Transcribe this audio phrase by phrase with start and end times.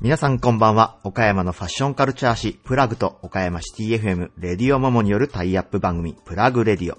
[0.00, 0.98] 皆さんこんばんは。
[1.04, 6.98] 岡山のファッションカルチャー誌、プラグと岡山シティ FM、レディオモモによるタイアップ番組、プラグレディオ。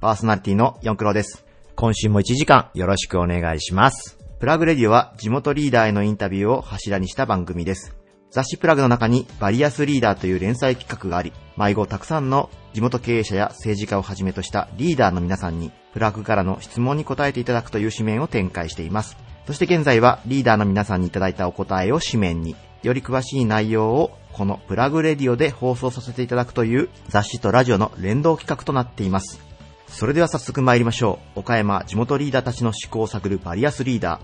[0.00, 1.44] パーソナリティの四クロです。
[1.76, 4.18] 今週も1時間よろしくお願いします。
[4.38, 7.96] プラグレディオは地元リーダーへのインタビューを柱にした番組です。
[8.34, 19.16] 雑誌プラグの中にバリアスリーダーという連載企画があり、迷子たくさんの地元経営者や政治家をはじめとしたリーダーの皆さんに、プラグからの質問に答えていただくという紙面を展開しています。
[19.46, 29.38] そして現在はリーダーの皆さんにいただいたお答えを紙面に、より詳しい内容をこのプラグレディオで放送させていただくという雑誌とラジオの連動企画となっています。
[29.86, 31.38] それでは早速参りましょう。
[31.38, 34.20] 岡山地元リーダーたちの思考を探るバリアスリーダー。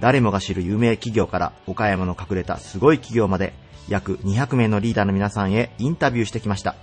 [0.00, 3.54] 誰もが知る有名企業から岡山の隠れたすごい企業まで
[3.88, 6.76] 約200名のリーダーの皆さんへインタビューしてきました。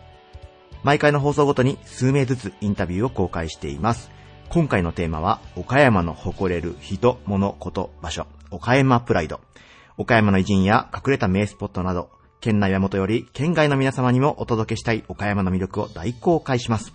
[0.84, 4.10] 毎回の放送ごとに数名ずつインタビューを公開しています。
[4.50, 9.40] 今回のテーマは岡山の誇れる人、物、こと、場所、岡山プライド。
[9.98, 16.92] 岡山の偉人や隠れた名スポットなど、県内はもとより県外の皆様にもお届けしたい岡山の魅力を大公開します。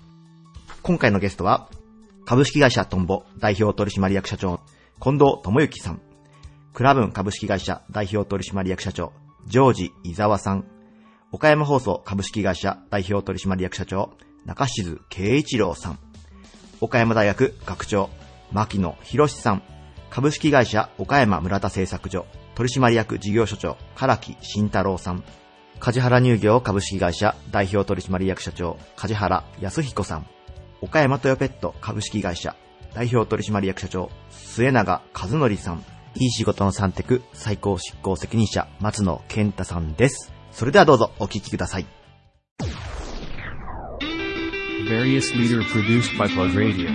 [0.82, 1.68] 今回のゲストは、
[2.24, 4.60] 株式会社トンボ代表取締役社長、
[5.00, 6.00] 近藤智之さん。
[6.74, 9.12] クラブン株式会社代表取締役社長、
[9.46, 10.64] ジョージ伊沢さん。
[11.30, 14.10] 岡山放送株式会社代表取締役社長、
[14.44, 15.98] 中静慶一郎さん。
[16.80, 18.10] 岡山大学学長、
[18.50, 19.62] 牧野博さん。
[20.10, 25.22] 株式会社岡山村田製作所、取締役事業所長、唐木慎太郎さん。
[25.78, 30.26] 梶原乳業株式会社代表取締役社長、梶原康彦さん。
[30.80, 32.56] 岡山トヨペット株式会社
[32.94, 35.95] 代表取締役社長、末永和則さん。
[36.18, 40.32] いい仕事の三テ最高執行責任者、松野健太さんです。
[40.50, 41.86] それではどうぞお聞きください。
[44.88, 46.88] Various leader produced by Plug Radio.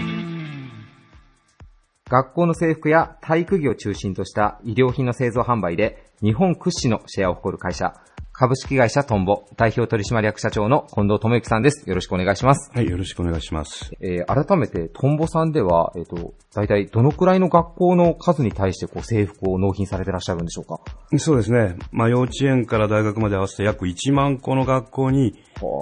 [2.09, 7.93] 学校の制服や体育着を中心とした医療品の製造販売で日本屈指のシェアを誇る会社、
[8.41, 11.87] 株式会社トンボ代表取締役社長の近藤智之さんです。
[11.87, 12.71] よろしくお願いします。
[12.73, 13.91] はい、よろしくお願いします。
[14.01, 20.79] えー改めてトンボさんでは、えっ、と、大体どのくらいの学校の数に対してこう制服を納品されてらっしゃるんでしょうか？
[21.19, 21.75] そうですね。
[21.91, 25.35] まあ、幼稚園から大学まで合わせて約1万個の学校に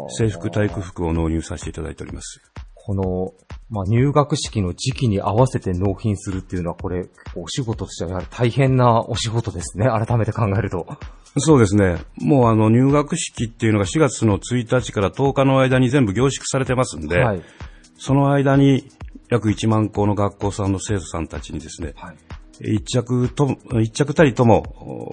[0.09, 2.41] 制服、体育服を納入させていただいております。
[2.75, 3.33] この、
[3.69, 9.85] まあ、入学式の時期に合わせて納品するっていうのは、これ、お仕事としてはやはり大変なお仕事ですね。
[9.85, 10.87] 改めて考えると。
[11.37, 11.97] そうですね。
[12.17, 17.41] もうあの入学式っていうのが4月の1日から10日の間に全部凝縮されてますんで、はい。
[17.97, 18.85] その間に
[19.29, 22.15] 約1万校の学校さんの生徒さんたちにですね、はい。
[22.61, 24.63] 一着と、一着たりとも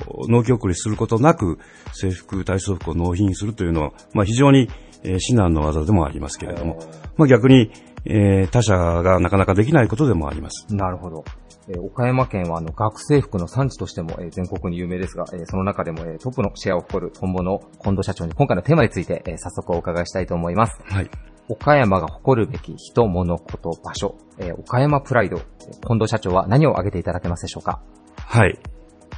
[0.06, 1.58] お納期遅れすることなく
[1.92, 4.68] 制服、体操服を納品するというのは、まあ非常に、
[5.04, 6.78] えー至難の技でもありますけれども、
[7.16, 7.70] まあ逆に、
[8.04, 10.66] えー他社がなかなかできないことでもあります。
[10.74, 11.24] なるほど。
[11.68, 20.80] えー岡山県はあの学生服の産地としても、えー全国に有名ですが、えーその中でも、えートップのシェアを誇るトンボの近藤社長に今回のテーマについて、えー早速お伺いしたいと思います。
[20.84, 21.10] はい。
[21.48, 27.82] 岡山が誇るべき人、物、こと、場所、えー岡山プライド、えー近藤社長は何を挙げていただけますでしょうか？
[28.16, 28.58] はい。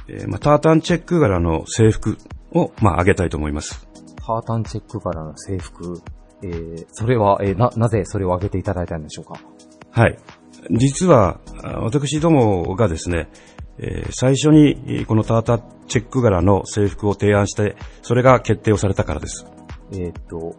[0.07, 2.17] えーまあ、タータンチェック柄の制服
[2.51, 3.87] を、まあ、上げたいと思います。
[4.17, 6.01] タータンチェック柄の制服、
[6.43, 9.39] えーそれは、えーな、なぜそれを挙げていただいたんでしょうか？
[9.91, 10.17] はい。
[10.71, 13.29] 実は、あ私どもがですね、
[13.77, 19.45] えー最初にえーこのタータンチェック柄の制服を提案して、それが決定をされたからです。
[19.91, 20.55] えーっと、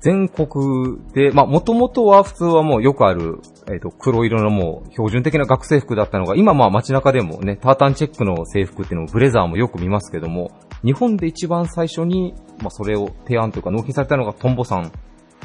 [0.00, 10.52] 全国で、まあ、もともとは普通はもうよくある、えーっと、黒色のもう標準的な学生服だったのが、今まあ街中でもね、タータンチェックの制服っていうのもブレザーもよく見ますけども、
[10.84, 14.92] 日本で一番最初に、まあ、それを提案というか納品されたのがトンボさん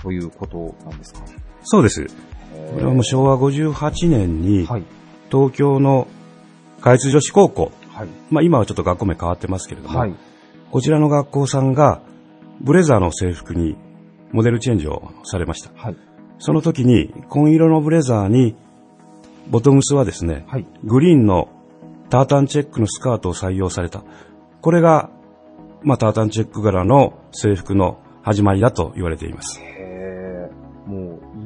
[0.01, 1.21] ということなんですか？
[1.63, 2.05] そうです。
[2.73, 4.83] これはもう昭和58年に、はい。
[5.31, 6.07] 東京の
[6.81, 8.07] 海津女子高校、はい。
[8.29, 10.13] まあ今はちょっと学校名変わってますけれども、はい。
[10.71, 12.01] こちらの学校さんが、
[12.61, 13.75] ブレザーの制服に
[14.31, 15.71] モデルチェンジをされました。
[15.75, 15.95] はい。
[16.39, 18.55] その時に、紺色のブレザーに、
[19.49, 20.65] ボトムスはですね、はい。
[20.83, 21.49] グリーンの
[22.09, 24.03] タータンチェックのスカートを採用された。
[24.61, 25.09] これが、
[25.83, 29.61] まあ、タータンチェック柄の制服の始まりだと言われています。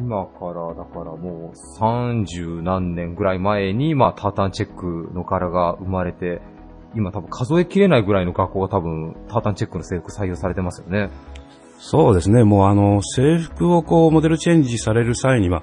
[0.10, 6.42] 今から、だからもう三十何年ぐらい前に、まあタータンチェックの柄が生まれて、
[6.96, 11.12] 今多分数えきれないぐらいの学校が多分タータンチェックの制服採用されてますよね。
[11.78, 12.44] そうですね。
[12.44, 15.62] もうあの、制服をこう、モデルチェンジされる際には、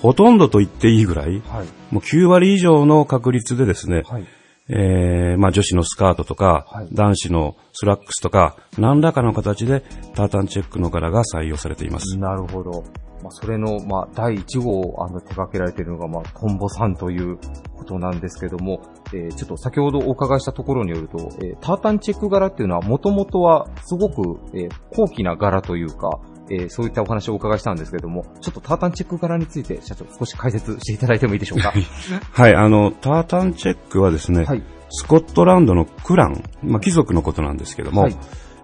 [0.00, 1.66] ほとんどと言っていいぐらい、はい。
[1.90, 4.24] もう9割以上の確率でですね、はい。
[4.68, 9.82] えー、まあ女子のスカートとか、はい男子のスラックスとか、何らかの形で
[10.14, 12.18] タータンチェックの柄が採用されています。
[12.18, 12.84] なるほど。
[13.22, 17.38] まあ、それの、まあ、第1号をあの手掛けられているのが、まあ、トンボさんという
[17.76, 18.82] ことなんですけども、
[19.14, 26.20] えーちょっと先ほどお伺いしたところによると、えータータンチェック柄っていうのは、もともとはすごく、えー高貴な柄というか、
[26.52, 31.72] えーそういったお話をお伺いしたんですけども、ちょっとタータンチェック柄について、社長少し解説していただいてもいいでしょうか？
[32.32, 34.62] はい、あの、タータンチェックはですね、はい。
[34.90, 38.16] スコットランドのクラン、まあ貴族のことなんですけども、はい。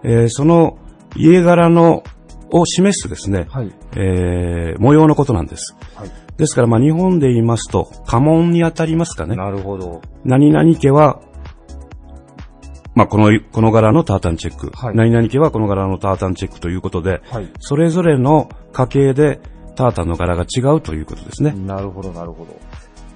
[0.03, 0.77] えーその
[1.15, 2.03] 家柄の、
[2.51, 3.71] を示すですね、はい。
[3.95, 5.75] えー模様のことなんです。
[5.95, 6.11] はい。
[6.37, 9.35] ですから、まあ日本で言いますと、家紋にあたりますかね。
[9.35, 10.01] なるほど。
[10.23, 11.19] 何々家は、
[12.99, 14.71] まあ、この、この柄のタータンチェック。
[14.75, 17.49] はい何々家はこの柄のタータンチェックということで、はい。
[17.61, 19.39] それぞれの家系で
[19.77, 21.53] タータンの柄が違うということですね。
[21.53, 22.59] なるほど、なるほど。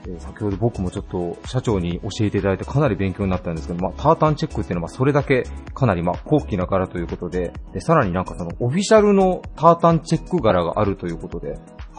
[0.08, 5.44] えー先ほど僕もちょっと社長に教えていただいてかなり勉強になったんですけど、まあ、タータンチェックっていうのはそれだけ
[5.74, 11.58] かなりまあ高貴な柄ということで、で、さらになんかそのオフィシャルのタータンチェック柄があるということで、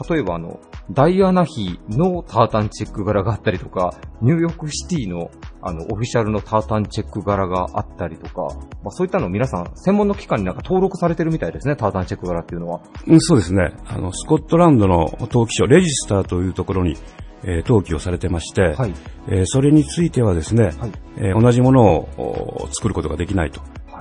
[0.08, 0.60] 例えばあの、
[0.90, 5.30] ダイアナ妃のタータンチェック柄があったりとか、ニューヨークシティの
[5.66, 12.80] あの、オフィシャルのタータンチェック柄があったりとか、まあそういったのを皆さん専門の機関になんか登録されてるみたいですね、タータンチェック柄っていうのは。
[13.06, 13.72] うんそうですね。
[13.86, 16.96] あの、スコットランドの登記所、レジスターというところに、
[17.46, 18.92] えー登記をされてまして、はい。
[19.28, 20.74] えーそれについてはですね、はい。
[21.18, 22.08] えー同じものを
[22.64, 23.60] お作ることができないと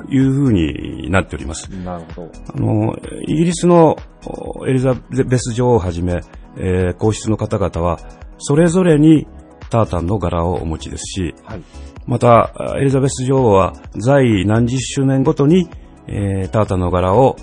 [0.09, 1.67] いうふうになっております。
[1.69, 2.31] なるほど。
[2.53, 2.95] あの、
[3.27, 3.95] イギリスの
[4.25, 6.21] おエリザベス女王をはじめ、
[6.57, 7.99] えー皇室の方々は、
[8.37, 9.27] それぞれに
[9.73, 11.61] タータンの柄をお持ちですし、はい。
[12.05, 15.67] また、エリザベス女王は在何十周年ごとに、
[16.07, 17.35] えータータンの柄を、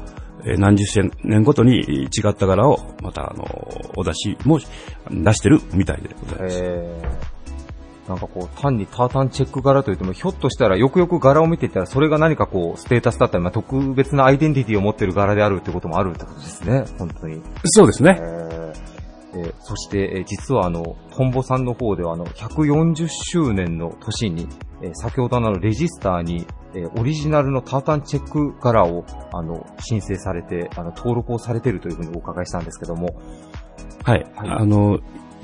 [0.44, 3.44] えー何十周年ごとに違った柄を、また、あの、
[3.96, 4.60] お出しも
[5.10, 6.60] 出してるみたいでございます。
[6.62, 17.42] えー、なんかこう、単にタータンチェック柄といっても、ひょっとしたらよくよく柄を見ていったら、それが何かこう、ステータスだったり、まあ、特別なアイデンティティを持っている柄であるってこともあるってことですね、本当に。
[17.64, 18.20] そうですね。
[19.34, 24.48] えそして、えー実はあの、トンボさんの方ではあの、140周年の年に、
[24.82, 33.08] えー先ほどのレジスターに、えーオリジナルのタータンチェック柄を、あの、申請されて、あの、登録をされているというふうにお伺いしたんですけども、
[34.04, 34.26] はい。
[34.34, 34.98] はいあの、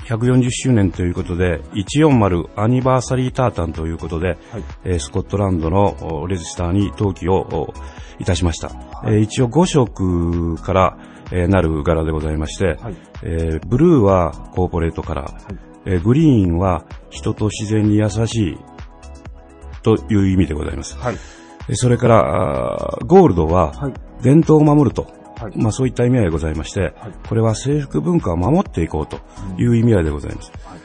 [0.05, 4.37] 140周年ということで、140アニバーサリータータンということで、はい。
[4.85, 7.73] えースコットランドのおレジスターに登記をお
[8.19, 8.69] いたしました。
[9.05, 10.97] えー一応5色から、
[11.31, 12.95] えーなる柄でございまして、はい。
[13.23, 18.57] えーブルーはコーポレートカラー、えーグリーンは人と自然に優しい
[19.83, 20.97] という意味でございます。
[20.97, 21.15] はい。
[21.69, 23.93] えーそれから、ゴールドははい。
[24.23, 25.03] 伝統を守ると、
[25.37, 25.51] はい。
[25.55, 26.93] まあそういった意味合いがございまして、はい
[27.27, 29.19] これは制服文化を守っていこうと
[29.61, 30.51] いう意味合いでございます。
[30.65, 30.79] はい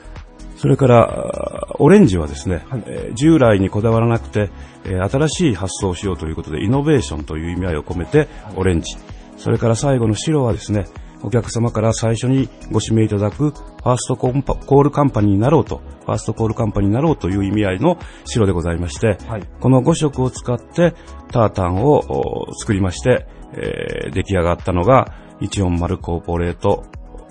[0.56, 4.50] それから、オレンジはですね、はいえー従来にこだわらなくて、
[4.84, 8.96] えー新しい発想をしようということで、イノベーションという意味合いを込めて、オレンジ。
[9.36, 10.86] それから最後の白はですね、
[11.22, 19.48] お客様から最初にご指名いただくファーストコールカンパニーになろうと、ファーストコールカンパニーになろうという意味合いの白でございまして、はい。
[19.60, 20.94] この5色を使って
[21.30, 26.84] タータンをお作りまして、えー出来上がったのが140コーポレート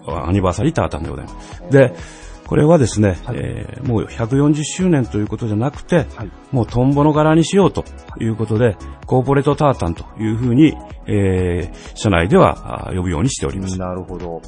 [0.08, 1.62] アニバーサリータータンでございます。
[1.70, 1.94] で、
[2.52, 6.32] これはですね、はいえーもう140周年ということじゃなくて、はい。
[6.52, 7.86] もうトンボの柄にしようと
[8.20, 8.76] いうことで、
[9.06, 10.76] コーポレートタータンというふうに、
[11.08, 13.80] えー社内ではあ呼ぶようにしております。
[13.80, 14.42] なるほど。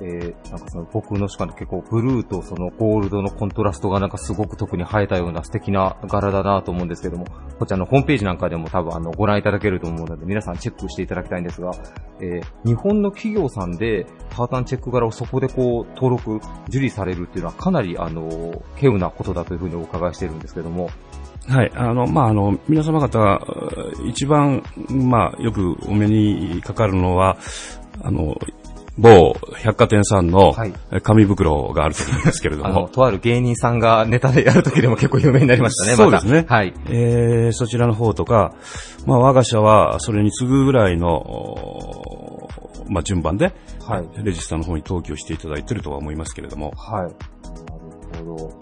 [0.00, 7.26] え、なんかその僕の主観で結構ブルーとそのゴールドのコントラストがなんかすごく特に映えたような素敵な柄だなと思うんですけども、
[7.58, 11.72] こちらのホームページなんかでも多分あのご覧いただけると思うので皆さんチェックしていただきたいんですが、
[12.20, 18.22] えー日本の企業さんでタータンチェック柄をそこでこう登録、受理されるっていうのはかなりあの、
[18.76, 20.90] 稀有なことだというふうにお伺いしてるんですけども、
[21.48, 21.72] はい。
[21.74, 23.40] あの、まあ、あの、皆様方、
[24.06, 27.38] 一番、まあ、よくお目にかかるのは、
[28.02, 28.36] あの、
[28.98, 35.96] 某百貨店さんのはい紙袋があると思うんですけれどあの、も、とある芸人さんがネタでやるときでも結構有名になりましたね。
[35.96, 36.74] そうですねはい。
[36.86, 38.54] えーそちらの方とか、
[39.06, 42.48] まあ、我が社はそれに次ぐぐらいの、お
[42.88, 43.54] まあ、順番で、
[43.86, 44.24] はい。
[44.24, 48.12] レジスターの方に登記をしていただいているとは思いますけれども、はい。
[48.12, 48.60] なるほど。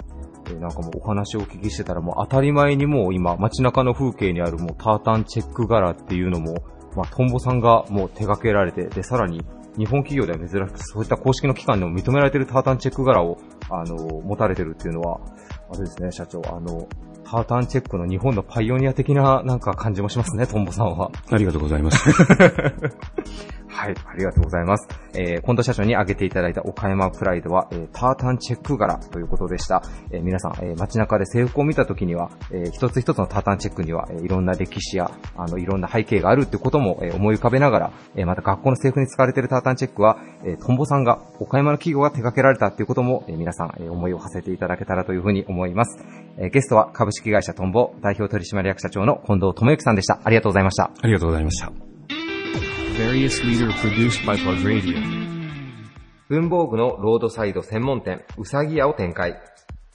[0.49, 6.62] えーなんかもうお話をお聞きしてたらもう当たり前にもう今街中の風景にあるもうタータンチェック柄っていうのも、
[6.95, 9.45] まあトンボさんがもう手掛けられて、でさらに
[9.76, 13.38] 日本企業では珍しくそういった公式の機関でも認められているタータンチェック柄を、
[13.71, 15.21] あの、持たれてるっていうのは、
[15.71, 16.88] あれですね、社長、あの、
[17.25, 21.11] タータンチェックの日本のパイオニア的ななんか感じもしますね、トンボさんは。
[21.30, 22.09] ありがとうございます。
[23.76, 24.88] はい、ありがとうございます。
[25.12, 29.83] えー、近藤社長に挙げていただいた岡山プライドは、えー、タータンチェック柄ということでした。
[30.11, 46.02] えー、皆さん、えー、街中で制服を見た時には、えー、一つ一つのタータンチェックには、えー、いろんな歴史や、あの、いろんな背景があるってことも、えー、思い浮かべながら、えー、また学校の制服に使われているタータンチェックは、えー、トンボさんが、岡山の企業が手掛けられたっていうことも、えー、皆さん、えー、思いを馳せていただけたらというふうに思います。
[46.38, 50.21] えー、ゲストは株式会社トンボ代表取締役社長の近藤智之さんでした。
[50.25, 50.90] ありがとうございました。
[51.02, 51.96] ありがとうございました。
[52.99, 54.99] Various leader produced by Plug Radio.
[56.31, 59.38] 文房具のロードサイド専門店、うさぎ屋を展開。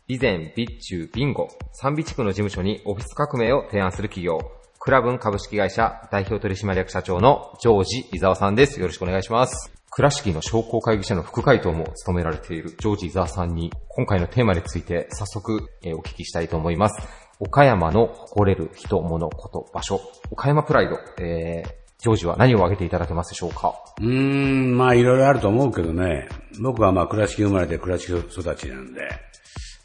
[0.08, 4.38] 備前、備中、ビンゴ、三備地区の事務所にオフィス革命を提案する企業、
[4.80, 8.80] クラブン株式会社代表取締役社長のジョージ伊沢さんです。
[8.80, 9.74] よろしくお願いします。
[9.90, 15.68] 倉敷の商工会議所の副会頭も務められているジョージ伊沢さんに、今回のテーマについて早速、
[15.98, 17.02] お聞きしたいと思います。
[17.40, 23.76] 岡山の誇れる人、物、こと、場所、岡山プライド、えー、ジョージは何を挙げていただけますでしょうか？
[24.00, 26.28] うーん、まあいろいろあると思うけどね、
[26.60, 29.02] 僕はまあ倉敷生まれて倉敷育ちなんで、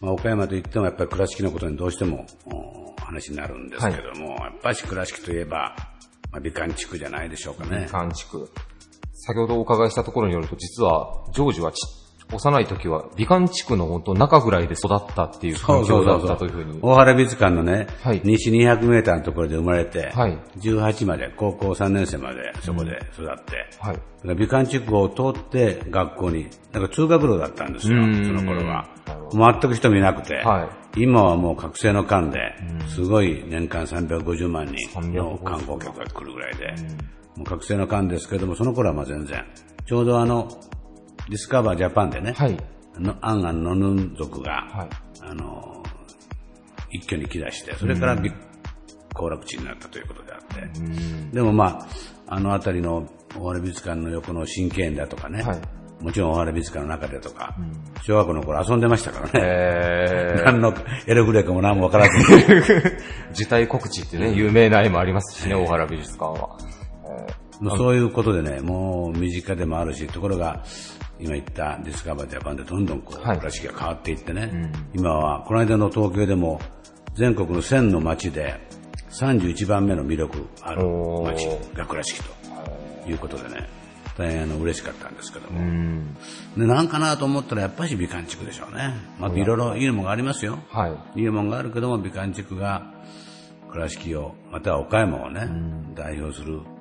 [0.00, 5.76] まあ岡山といってもやっぱり倉敷のことにどうしてもお話になるんですけども、やっぱり倉敷といえば、
[6.32, 7.86] まあ美観地区じゃないでしょうかね。
[7.92, 8.48] 監築。
[9.12, 11.80] 先ほどお伺いしたところによると、実は、ジョージはち
[12.32, 16.78] 幼い時は、美観地区の本当中ぐらいで育ったっていう環境だったというふうに。
[16.82, 18.20] 大原美術館のね、はい。
[18.24, 20.36] 西200メーターのところで生まれて、はい。
[20.58, 23.94] 18まで、高校3年生までそこで育って、はい。
[23.94, 28.34] だから美観地区を通って学校に、だから通学路だったんですよ、そうん。
[28.34, 28.86] の頃は。
[29.32, 32.54] 全く人もいなくて、は今はもう覚醒の間で、
[32.88, 36.74] すごい年間350万人の観光客が来るぐらいで、
[37.36, 39.44] もう覚醒の間ですけども、その頃はまあ全然、
[39.84, 40.48] ちょうどあの、
[41.28, 42.56] ディスカバージャパンでね、はい。
[42.98, 44.88] のアンアンノヌン族が、はい。
[45.22, 45.82] あの、
[46.90, 48.32] 一挙に来だして、それからび
[49.12, 51.86] 行楽地になったということであって、でもま
[52.28, 55.60] あ、あの辺りの大原美術館の横の新経園だとかね、はい。
[56.00, 57.56] もちろん大原美術館の中でとか、
[58.02, 59.30] 小学校の頃遊んでましたからね。
[59.34, 60.74] え 何の
[61.06, 62.42] エログレかも何もわからずに。
[62.44, 63.00] ー、
[63.32, 66.56] 受胎告知ってね、有名な絵もありますしね、大原美術館は。
[67.60, 70.62] もうそういうことでね、もう身近でもあるし、ところが、
[71.18, 76.60] 今言ったディスカバージャパンでどんどんこう、はい倉敷が変わっていってね、今は、この間の東京でも、
[77.14, 78.60] 全国の1000の町で、
[79.10, 83.68] 31番目の魅力ある町が倉敷ということでね、
[84.18, 85.60] 大変あの嬉しかったんですけども。
[86.56, 88.94] で、なんかなと思ったらやっぱり美観地区でしょうね。
[89.18, 90.58] まあ、いろいろいいものがありますよ。
[90.70, 91.20] はい。
[91.20, 92.92] いいものがあるけども、美観地区が
[93.70, 95.48] 倉敷を、または岡山をね、
[95.94, 96.75] 代表する、うん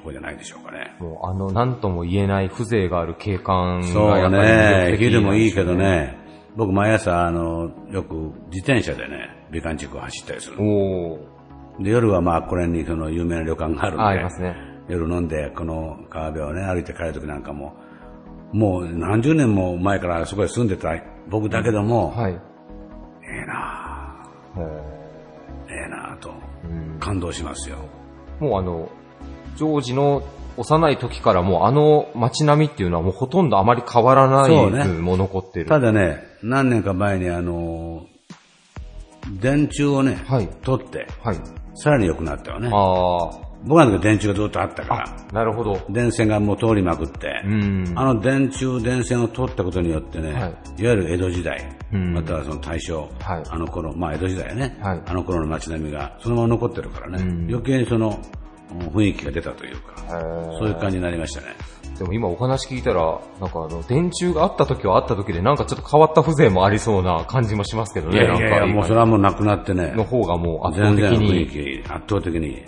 [0.00, 0.94] とこじゃないでしょうかね。
[0.98, 6.18] もうあの、なんとも言えない風情がある景観そうがやっぱり魅ね力、的昼もいいけどね、
[6.56, 8.14] 僕毎朝、あの、よく
[8.50, 10.56] 自転車でね、美観地区を走ったりする。
[10.60, 11.84] おー。
[11.84, 14.54] で、夜はまあ、これにその有名な旅館があるんで、あありますね
[14.88, 17.74] 夜飲んで、この川辺をね、歩いて帰るときなんかも、
[18.52, 20.90] もう何十年も前からそこに住んでた
[21.28, 22.32] 僕だけども、はい。
[22.32, 22.36] え
[23.42, 24.60] えなぁ、
[25.68, 26.32] ええなぁと、
[26.98, 27.76] 感動しますよ。
[28.40, 28.90] もうあの、
[29.56, 30.22] ジョージの
[30.56, 34.84] 幼い時からもうあの街並みっていうのはもうほとんどあまり変わらないそうね。
[34.84, 35.66] ずも残ってる。
[35.66, 38.06] ただね、何年か前にあの、
[39.40, 40.48] 電柱をね、はい。
[40.62, 41.36] 取って、はい。
[41.74, 42.70] さらに良くなったわね。
[42.72, 45.80] あ僕らの時電柱がずっとあったから、あ、なるほど。
[45.90, 47.92] 電線がもう通りまくって、うん。
[47.94, 50.42] あの電柱、電線を取ったことによってね、はい。
[50.42, 52.14] い、わゆる江戸時代、うん。
[52.14, 53.42] またはその大正、はい。
[53.50, 55.02] あの頃、まあ江戸時代ね、はい。
[55.04, 58.18] あの頃の街並みがそのまま残ってるからね、余計にその
[58.72, 59.94] うん雰囲気が出たというか、
[60.58, 61.48] そういう感じになりましたね。
[61.98, 68.16] でも今お話聞いたら、なんかあの、電柱があった時はあった時でなんかちょっと変わった風情もありそうな感じもしますけどね。
[68.16, 71.46] いやいやいや、もうそれはもうなくなってね、の方がもう圧倒全的然雰囲に。
[71.84, 72.64] 気、圧倒的に、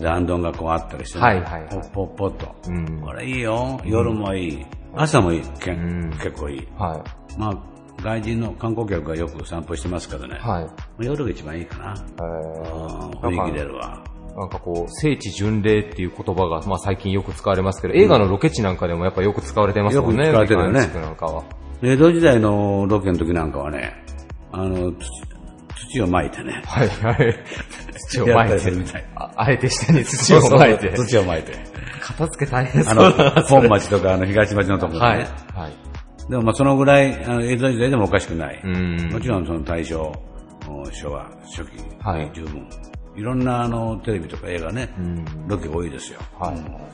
[0.00, 2.54] 弾道がこうあったりしてね、はいはいはいポッポッポッと。
[2.68, 4.66] うんこれいいよ、夜もいい、
[4.96, 6.68] 朝もいい、けん結構いい。
[6.76, 7.04] は
[7.38, 7.56] まあ、
[8.02, 10.38] 外人の観光客がよく散歩してますけどね、い。
[10.48, 10.60] は
[11.00, 11.06] い。
[11.06, 11.94] 夜が一番いいかな。
[12.20, 14.02] えうんー雰囲気出るわ。
[14.36, 20.26] なんかこう、聖地巡礼っていう言葉が、まあ最近よく使われますけど、映画のロケ地なんかでもやっぱよく使われてますもんね。
[20.26, 20.80] よく使われてるよね。
[21.82, 23.92] 江戸時代のロケの時なんかはね、
[24.52, 25.22] あの、土
[25.92, 26.62] 土を撒いてね。
[26.64, 27.44] はいはい。
[28.08, 29.04] 土をやった撒いてみたい。
[29.16, 30.92] ああえて下に土を撒いて。
[30.96, 31.52] 土を撒いて。
[32.00, 35.08] 片付け大変そうあの本町とかあの東町のところでね。
[35.08, 35.18] はい。
[35.62, 35.72] はい。
[36.30, 38.60] でもまあそのぐらい、あの江戸時代でもおかしくない。
[38.64, 40.00] うんもちろんその大正、
[40.68, 42.91] お昭和、初期、はい十分。
[43.16, 44.88] いろんなあのテレビとか映画ね、
[45.46, 46.20] ロケが多いですよ。
[46.38, 46.92] はい。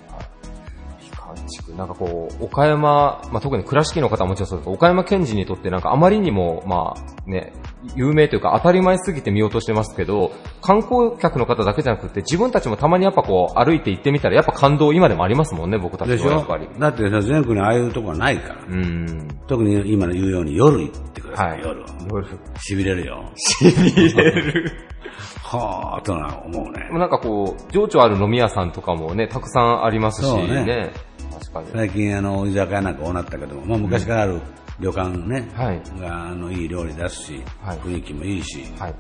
[1.77, 7.53] なんかこう、岡山、まあ、特に倉敷の方はもちろんそうですけど、岡山県人にとってなんかあまりにも、まあね、
[7.95, 10.33] 有名というか当たり前すぎて見落としてますけど、
[10.63, 16.69] 観光客の方だけじゃなくて、自分たちもたまにやっぱこう、歩いて行ってみたら、やっぱ感動今でもありますもんね、僕たちはやっぱり。
[16.79, 18.65] だってさ全国にああいうとこはないから。
[18.67, 19.29] うん。
[19.47, 21.61] 特に今の言うように夜行ってください、はい。
[21.63, 21.85] 夜。
[22.11, 22.27] 夜。
[22.57, 23.25] 痺れるよ。
[23.63, 24.73] 痺れる。
[25.49, 26.89] はぁーとな思うね。
[26.93, 30.93] なんかこう、情緒ある飲み屋さんとかもね、たくさんありますしねね。
[31.41, 31.69] 確かに。
[31.73, 34.41] 最近あの、居酒屋なんか多なったけども、まあ昔からある
[34.79, 38.95] 旅館ね、はいがあの、いい料理出すし、はい雰囲気もいいし、はい。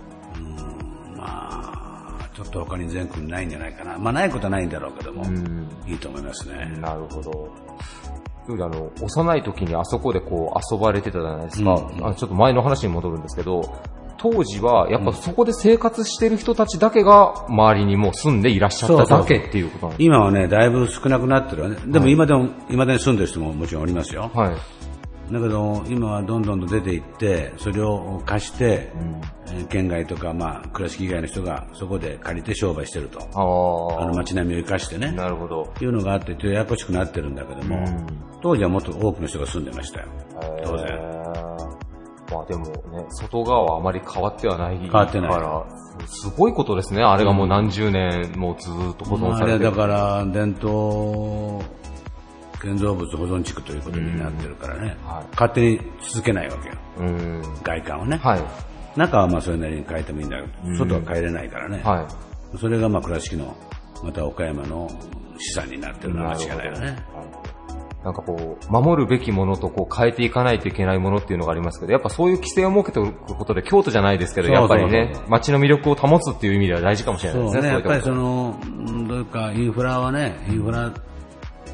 [1.16, 3.98] まあ、ちょっと他に全国にないんじゃないかな。
[3.98, 5.68] まあないことはないんだろうけども、うん。
[5.86, 6.74] いいと思いますね。
[6.80, 7.48] なるほど。
[8.50, 11.74] あの、幼い時にあそこでこう遊ばれてたじゃないですか。
[11.74, 13.60] うんあのちょっと前の話に戻るんですけど、
[14.18, 21.76] 当時はやっぱそこで生活してる人たちだけが周りにもう住んでいらっしゃっただけっていうことなんです今はね、だいぶ少なくなってるわね。
[21.86, 24.30] でも今でも、今でに住んでる人ももちろんおりますよ。
[24.34, 24.56] はい。
[25.32, 33.18] だけど、今はどんどんと出ていって、それを貸して、えー県外とか、まあ、倉敷以外の人がそこで借りて商売してると。
[33.20, 35.12] ああの街並みを生かしてあ、ね。
[35.12, 35.72] なるほど。
[35.80, 37.84] いうのがあって、ややこしくなってるんだけども、
[38.42, 40.06] 当時はもっと多くの人が住んでましたよ。
[40.64, 41.67] 当然。
[42.28, 45.64] えーまあでもね、外側はあまり変わってはない変わってないから、
[46.06, 47.02] すごいことですね。
[47.02, 49.64] あれがもう何十年もずっと保存されてる。
[49.64, 51.62] だから、伝統
[52.60, 56.74] 建造物保存地区ということになってるからね、はい勝手に続けないわけよ。
[56.98, 57.42] うん。
[57.62, 58.16] 外観をね。
[58.16, 58.40] はい。
[58.98, 61.80] 中はまあそれなりに変えてもいいんだけど、外は変えれないからね。
[61.84, 62.58] はい。
[62.58, 63.56] それがまあ倉敷の、
[64.02, 64.88] また岡山の
[65.38, 66.96] 資産になってるのは間違いないよね。
[68.04, 77.60] なんかこう、守るべきものとこう変えていかないといけないものっていうのがありますけど、やっぱそういう規制を設けておくことで、京都じゃないですけど、やっぱりね、街の魅力を保つっていう意味では大事かもしれないですね。
[77.62, 78.56] そうね、やっぱりその、
[79.08, 80.92] どういうか、インフラはね、インフラ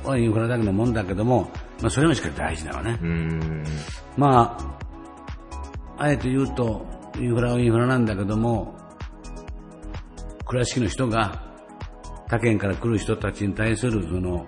[0.04, 1.50] はインフラだけのもんだけども、
[1.82, 2.98] まあそれもしっかり大事だわね。
[3.02, 3.64] うん。
[4.16, 4.56] ま
[5.98, 6.86] あ、あえて言うと、
[7.18, 8.74] インフラはインフラなんだけども、
[10.46, 11.42] 倉敷の人が
[12.28, 14.46] 他県から来る人たちに対する、その、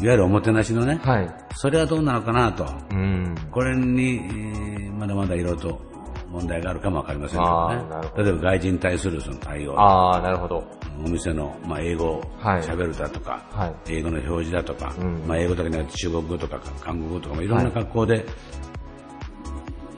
[0.00, 1.34] いわゆるおもてなしのね、はい。
[1.56, 2.66] それはどうなのかなと。
[2.90, 3.34] うん。
[3.50, 5.80] これに、えーまだまだいろいろと
[6.30, 8.08] 問題があるかもわかりませんけどね。
[8.16, 9.80] 例えば外人に対するその対応。
[9.80, 10.64] ああ、なるほど。
[11.04, 18.26] お店の、まあ、英語をはい喋るだとか、はい英語の表示だとか、うんまあ、英語だけじゃなくて中国語とか韓国語とか、まあ、いろんな格好で、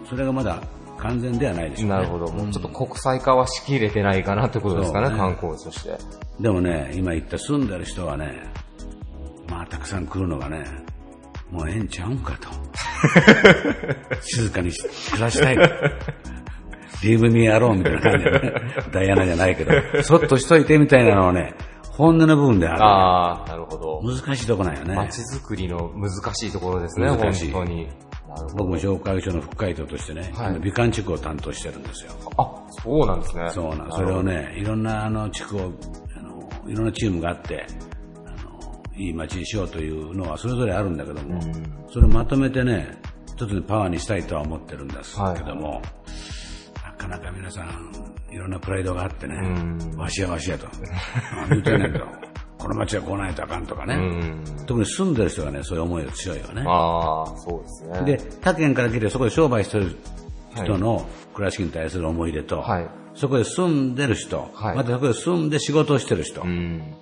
[0.08, 0.62] それがまだ
[0.98, 1.94] 完全ではないでしょうね。
[1.94, 2.30] なるほど。
[2.30, 5.96] もうちょっと国際化はしきれてないかなってことですかね、ね観光地として。
[6.38, 8.52] でもね、今言った住んでる人はね、
[9.50, 10.64] まあ、たくさん来るのがね、
[11.50, 12.48] もうええんちゃうんかと。
[14.22, 15.56] 静かに暮らしたい。
[17.02, 18.52] リーブミーアローンみたいな感じでね、
[18.92, 21.54] ダイアナじゃないけど、そっとしといてみたいなのはね、
[21.96, 22.82] 本音の部分である。
[22.82, 24.00] ああ、なるほど。
[24.02, 24.94] 難しいとこなんよね。
[24.94, 27.86] 街づくりの難しいところですね、難しい本当に。
[27.86, 28.54] なるほど。
[28.56, 32.12] 僕も紹介所の副会長としてね、はい今美観地区を担当してるんですよ。
[32.36, 33.50] あ、そうなんですね。
[33.50, 37.66] そうなん、それをね、いろんなあの地区を、あのいろんなチームがあって、
[39.00, 41.40] いい街にしようというのはそれぞれあるんだけども、
[41.90, 45.80] それをまとめてね、一つのパワーにしたいとは思ってるんですけども、
[46.84, 47.92] なかなか皆さん、
[48.30, 49.36] いろんなプライドがあってね、
[49.96, 50.66] わしやわしやと。
[50.66, 52.06] あ言うてんねんけど、
[52.58, 54.66] この街はこうないとあかんとかね、うん。
[54.66, 56.62] 特に住んでる人がね、そういう思いが強いよね。
[56.66, 58.16] ああ、そうですね。
[58.16, 59.96] で、他県から来てそこで商売してる
[60.54, 66.94] 人の倉敷に対する思い入れと、はいそこで住んでる人、はいまたそこで住んで仕事をしてる人う、ん。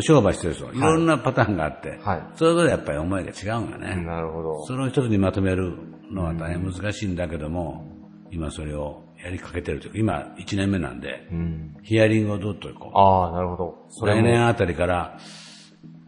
[0.00, 3.96] 商売してる人、いろんなパターンがあって、はいそれぞれやっぱり思いが違うんよね。
[4.04, 4.64] なるほど。
[4.66, 5.76] それを一つにまとめる
[6.12, 7.84] のは大変難しいんだけども、
[8.30, 11.76] 今それをやりかけてるというか、今1年目なんで、うん。
[11.82, 13.86] ヒアリングをどっとこう、ああ、なるほど。
[13.88, 15.18] それ来も年あたりから、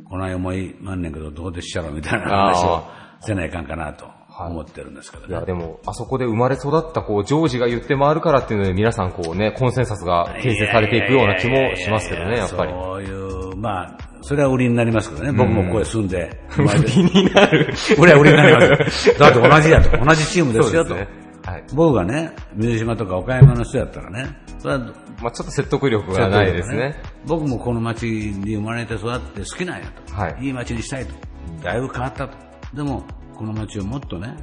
[0.08, 2.82] こない思いまんねんけど、どうでっしゃろみたいな話を
[3.20, 4.06] せないかんかなと
[4.48, 5.28] 思ってるんですけどね。
[5.30, 12.72] いや、でも、あそこで生まれ育った、こう、ジョージが言って回るからっていうので、皆さん、こうね、コンセンサスが形成されていくような気もしますけどね、やっぱり。
[12.72, 15.32] そういう、まあ、それは売りになりますけどね。
[15.32, 17.66] 僕もここへ住んで、売気になる。
[17.66, 19.18] りは売りになります。
[19.18, 20.04] だって同じやと。
[20.04, 20.94] 同じチームですよと。
[20.94, 21.08] ね。
[21.44, 21.64] はい。
[21.74, 24.80] 僕がね、水島とか岡山の人やったらね、それは
[25.20, 26.96] まあちょっと説得力がないですね。
[27.26, 30.14] 僕もこの町に生まれて育って好きなんやと。
[30.14, 31.14] はいいい町にしたいと。
[31.62, 32.36] だいぶ変わったと。
[32.74, 33.04] でも、
[33.36, 34.34] この町をもっとね、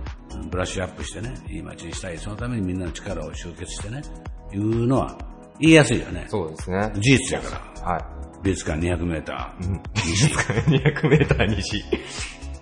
[0.52, 2.18] ブラッシュアップしてね、いい町にしたい。
[2.18, 4.02] そのためにみんなの力を集結してね、
[4.54, 5.18] いうのは
[5.60, 6.26] 言いやすいよね。
[6.28, 6.92] そうですね。
[6.96, 7.94] 事実やから。
[7.94, 8.17] はい。
[8.44, 9.82] 美術館200メーター。
[10.66, 11.84] 200メーター西。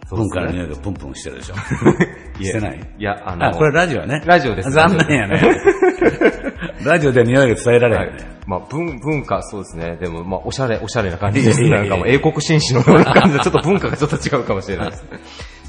[0.07, 1.55] そうね文化の匂いがプンプンしてるでしょ。
[2.43, 2.79] してない？
[2.99, 4.21] いや、あの、あ、これラジオね。
[4.25, 5.41] ラジオです残念やね。
[6.85, 8.35] ラジオで匂いが伝えられへんね。
[8.45, 9.97] まあ、文、文化、そうですね。
[9.99, 11.61] でも、まあ、おしゃれ、おしゃれな感じです。
[11.63, 15.05] なんかもう、英国紳士のような感じで、ちょっと文化がちょっと違うかもしれないです。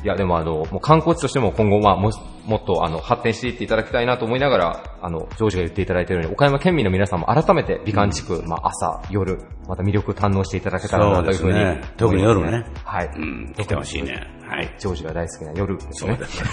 [0.04, 2.10] いや、でもあの、もう観光地としても今後、まあ、も、
[2.46, 13.06] もっとあの、発展していっていただきたいなと思いながら、あの、ジョージが言っていただいたように、岡山県民の皆さんも改めて美観地区、まあ、朝、夜、また魅力堪能していただけたらなというふうにそうですね特に夜ねはい。
[13.16, 14.30] うん、来てほしいね。
[14.48, 14.74] はい。
[14.78, 16.14] ジョージが大好きな夜ですね。
[16.14, 16.44] そうです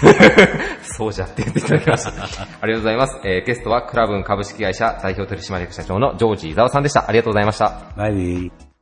[0.98, 2.10] そうじゃって言っていただきました。
[2.60, 3.20] ありがとうございます。
[3.24, 7.08] えー、ゲストはクラブン株式会社代表取締役社長のジョージ伊沢さんでした。
[7.08, 7.82] ありがとうございました。
[7.96, 8.74] バイビー。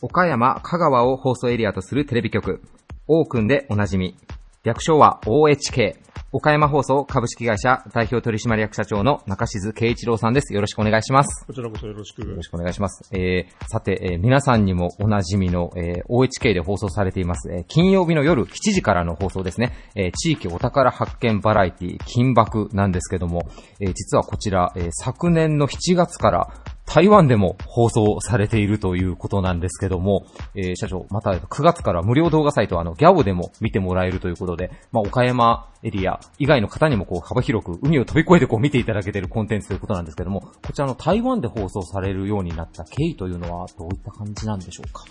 [0.00, 2.62] 岡山、香川を放送エリアとするテレビ局、
[3.08, 4.14] オークンでおなじみ。
[4.62, 5.96] 略称は OHK。
[6.30, 10.52] 岡山放送株式会社代表取締役社長の中静圭一郎さんです。
[10.54, 11.46] よろしくお願いします。
[11.46, 12.22] こちらこそよろしく。
[12.22, 13.08] よろしくお願いします。
[13.16, 19.72] えー、さて、えー皆さんにもおなじみの、えー OHK で放送されています、えー金曜日の夜7時からの放送ですね。
[19.96, 23.48] えー地域お宝発見バラエティ、金箔なんですけども、
[23.80, 26.50] えー実はこちら、えー昨年の7月から
[26.90, 30.24] 台湾でも放送されているということなんですけども、
[30.54, 45.04] えー社長、また9月から無料動画サイト、あの、ギャオでも見てもらえるということで、まあ、岡山エリア以外の方にもこう幅広く海を飛び越えてこう見ていただけているコンテンツということなんですけども、こちらの台湾で放送されるようになった経緯というのはどういった感じなんでしょうか？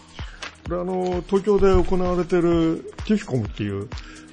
[0.67, 3.87] これあの、東京で行われているティフコムっていう、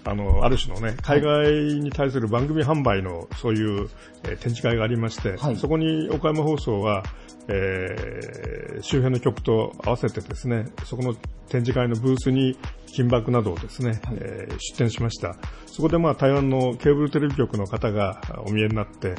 [0.06, 3.88] あの、ある種のね、海外に対する番組販売のそういう、
[4.24, 5.56] えー展示会がありまして、はい。
[5.56, 7.04] そこに岡山放送は、
[7.48, 11.14] えー周辺の局と合わせてですね、そこの
[11.48, 15.36] 展示会のブースに金箔などをですね、えー出展しました。
[15.66, 19.14] そこでまあ台湾のケーブルテレビ局の方がお見えになって、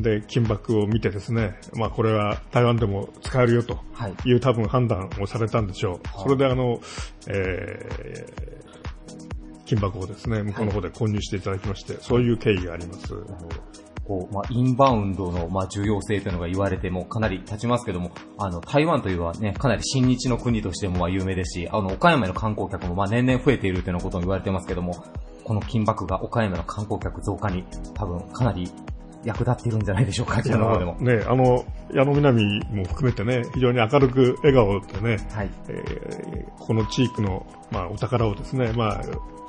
[0.00, 6.00] で、金箔を見てですね、まあこれは台湾でも使えるよとはいいう多分判断をされたんでしょう。
[6.22, 6.80] それであの、
[7.28, 8.60] えー
[9.66, 13.14] 金箔をですね、向こうの方で購入していただきまして、そういう経緯があります。
[14.10, 25.04] こう、まあ、インバウンドの、まあ、重要性というのが言われてもかなり経ちますけども、あの、台湾というのはね、かなり親日の国としてもまあ有名ですし、あの、岡山への観光客もまあ年々増えているというようなことも言われてますけども、
[25.44, 28.68] この金箔が岡山の観光客増加に多分かなり
[29.24, 30.96] 役立っているんじゃないでしょうか、あちらの方でも。
[30.96, 35.50] ね、あの、矢野南も含めてね、非常に明るく笑顔でね、はい。
[35.68, 39.02] えーこの地域の、まあ、お宝をですね、まあ、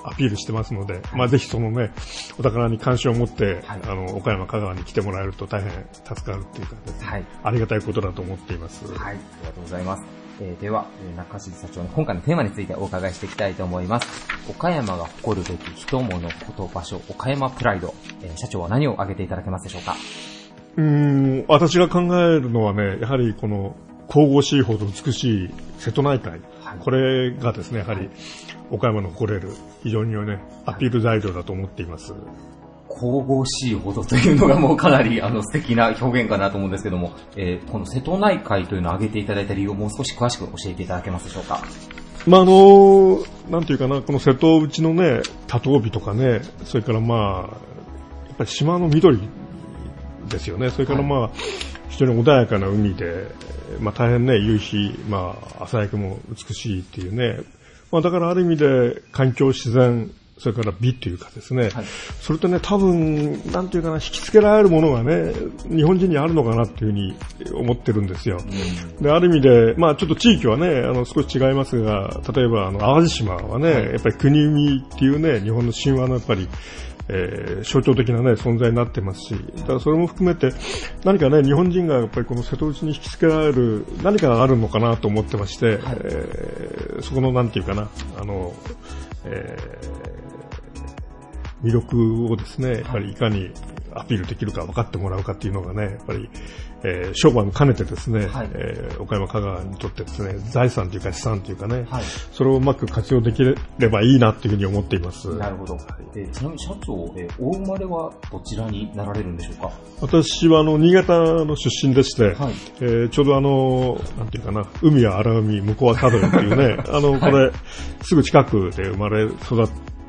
[0.04, 1.92] アピールしてますので、まあ、ぜひそのね、
[2.38, 5.72] お宝に関心を持って、はいあの、岡山、香川に来てもらえると大変
[6.04, 7.24] 助かるっていうかね、はい。
[7.44, 8.86] ありがたいことだと思っています。
[8.94, 10.04] はい、ありがとうございます。
[10.40, 14.08] えーでは、えー中静社長に今回のテーマについてお伺いしていきたいと思います。
[14.50, 17.94] 岡山が誇るべき人物、こと、場所、岡山プライド。
[18.24, 19.96] えー社長は何を挙げていただけますでしょうか？
[20.78, 23.76] うーん、私が考えるのはね、やはりこの、
[24.10, 26.32] 神々しいほど美しい瀬戸内海。
[26.32, 26.42] はい
[26.80, 28.10] これがですね、やはり、
[28.72, 29.52] 岡山の誇れる、
[29.84, 32.14] 非常にね、アピール材料だと思っています。
[32.90, 41.62] 神々しいほどというのがもうかなりあの素敵な表現かなと思うんですけども、えーこの瀬戸内海というのを挙げていただいた理由をもう少し詳しく教えていただけますでしょうか？
[42.28, 47.18] まあ、あの、なんていうかな、この瀬戸内のね、多頭尾とかね、それからまあ、
[48.28, 49.20] やっぱり島の緑
[50.30, 50.70] ですよね。
[50.70, 51.30] それからまあ、
[51.90, 53.28] 非常に穏やかな海で、
[53.80, 57.40] まあ大変ね、夕日、まあ朝焼けも美しいっていうね。
[57.92, 61.86] まあだからある意味で環境自然、それから美というかですね、はい。
[62.20, 65.34] それとね、多分、なんていうかな、引きつけられるものがね、
[65.70, 67.16] 日本人にあるのかなっていうふうに
[67.54, 68.40] 思ってるんですよ。
[69.00, 76.48] で、ある意味で、まあちょっと地域はね、あの少し違いますが、例えばあの淡路島はね、やっぱり国海っていうね、日本の神話のやっぱり、
[77.14, 80.52] えー象徴的なね、存在になってますし、だからそれも含めて、
[81.04, 88.54] 何かね、日本人がやっぱりこの瀬戸内に引きつけられる何かがあるのかなと思ってまして、えーそこのなんていうかな、あの、
[89.26, 90.12] えー
[91.64, 93.52] 魅力をですね、やっぱりいかに
[93.94, 96.28] アピールできるか分かってもらうかっていうのがね、やっぱり、
[96.84, 98.50] えー商売も兼ねてですね、はい。
[98.54, 102.04] えー岡山香川にとってですね、財産というか資産というかね、はい。
[102.32, 103.44] それをうまく活用でき
[103.80, 105.36] ればいいなっていうふうに思っています。
[105.36, 105.78] なるほど。
[106.16, 109.72] えーちなみに社長、えーお生まれはどちらになられるんでしょうか？
[110.02, 111.14] 私はあの、新潟
[111.46, 112.54] の出身でして、はい。
[112.82, 117.52] えーちょうどあの、なんていうかな、海は荒海、向こうは角っていうね、 あの、これ、
[118.04, 119.68] すぐ近くで生まれ育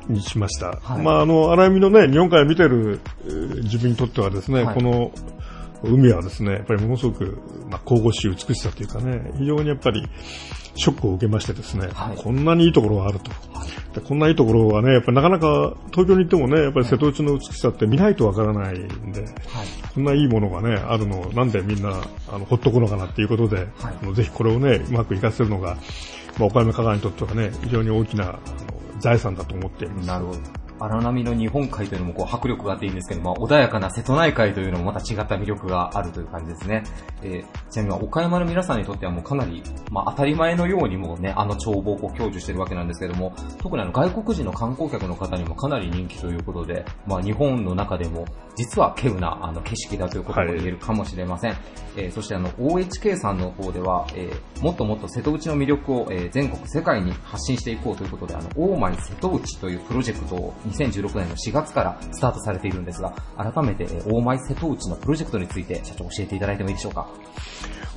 [0.09, 0.79] にしました。
[0.81, 1.03] はい。
[1.03, 4.75] まあ、あの、荒海のね、日本海を見てるえー自分にとってはですね、はい。
[4.75, 5.11] この、
[5.83, 7.37] 海はですね、やっぱりものすごく、
[7.69, 10.07] まあ、神々しい美しさというかね、非常にやっぱり、
[10.75, 13.31] ショックを受けましてですね、はいこんなにいいところがあると。
[13.93, 19.25] でこんないいところはね、やっぱりなかなか東京に行ってもね、やっぱり瀬戸内の美しさって見ないとわからないんで、
[19.93, 25.77] こんないいものがね、あるのをなんでみんな、あの、ほっとくのかなっていうことで、あのぜひこれをね、うまく活かせるのが、
[26.39, 28.39] まあ、岡山香川にとってはね、非常に大きな、あの
[28.99, 30.07] 財産だと思っています。
[30.07, 30.62] なるほど。
[30.83, 36.83] 荒波の日本海というのもこう迫力があっていいんですけど、まあ、穏やかな瀬戸内海というのもまた違った魅力があるという感じですね。
[37.21, 51.57] えーちなみに岡山の皆さんにとってはもうかなり、まあ、当たり前のようにもうね、あの眺望をこう享受してるわけなんですけども、特にあの外国人の観光客の方にもかなり人気ということで、まあ、日本の中でも実は稀有なあの景色だということも言えるかもしれません。
[51.97, 67.07] えーそしてあの OHK さんの方では、えーもっともっと瀬戸内の魅力を、えー全国世界に発信していこうということで、あの、オーマイ瀬戸内というプロジェクトを2016年の4月からスタートされているんですが、改めて、えーオーマイ瀬戸内のプロジェクトについて社長教えていただいてもいいでしょうか？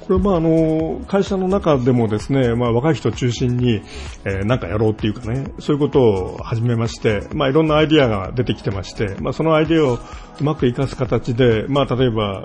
[0.06, 3.82] これまああの、会社の中でもですね、まあ若い人を中心に、
[4.24, 12.44] えーかやろうっていうかね、そういうことを始めまして、まあいろんなアイディアが出てきてまして、まあそのアイディアをうまく活かす形で、まあ例えば、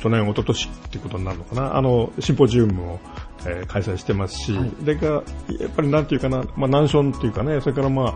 [0.00, 3.00] 去年、一昨年っていうことになるのかな、あの、シンポジウムを、
[3.46, 4.52] えー開催してますし、
[4.84, 5.22] でか、やっ
[5.74, 8.14] ぱりなんていうかな、まあ、難所っていうかね、それからまあ、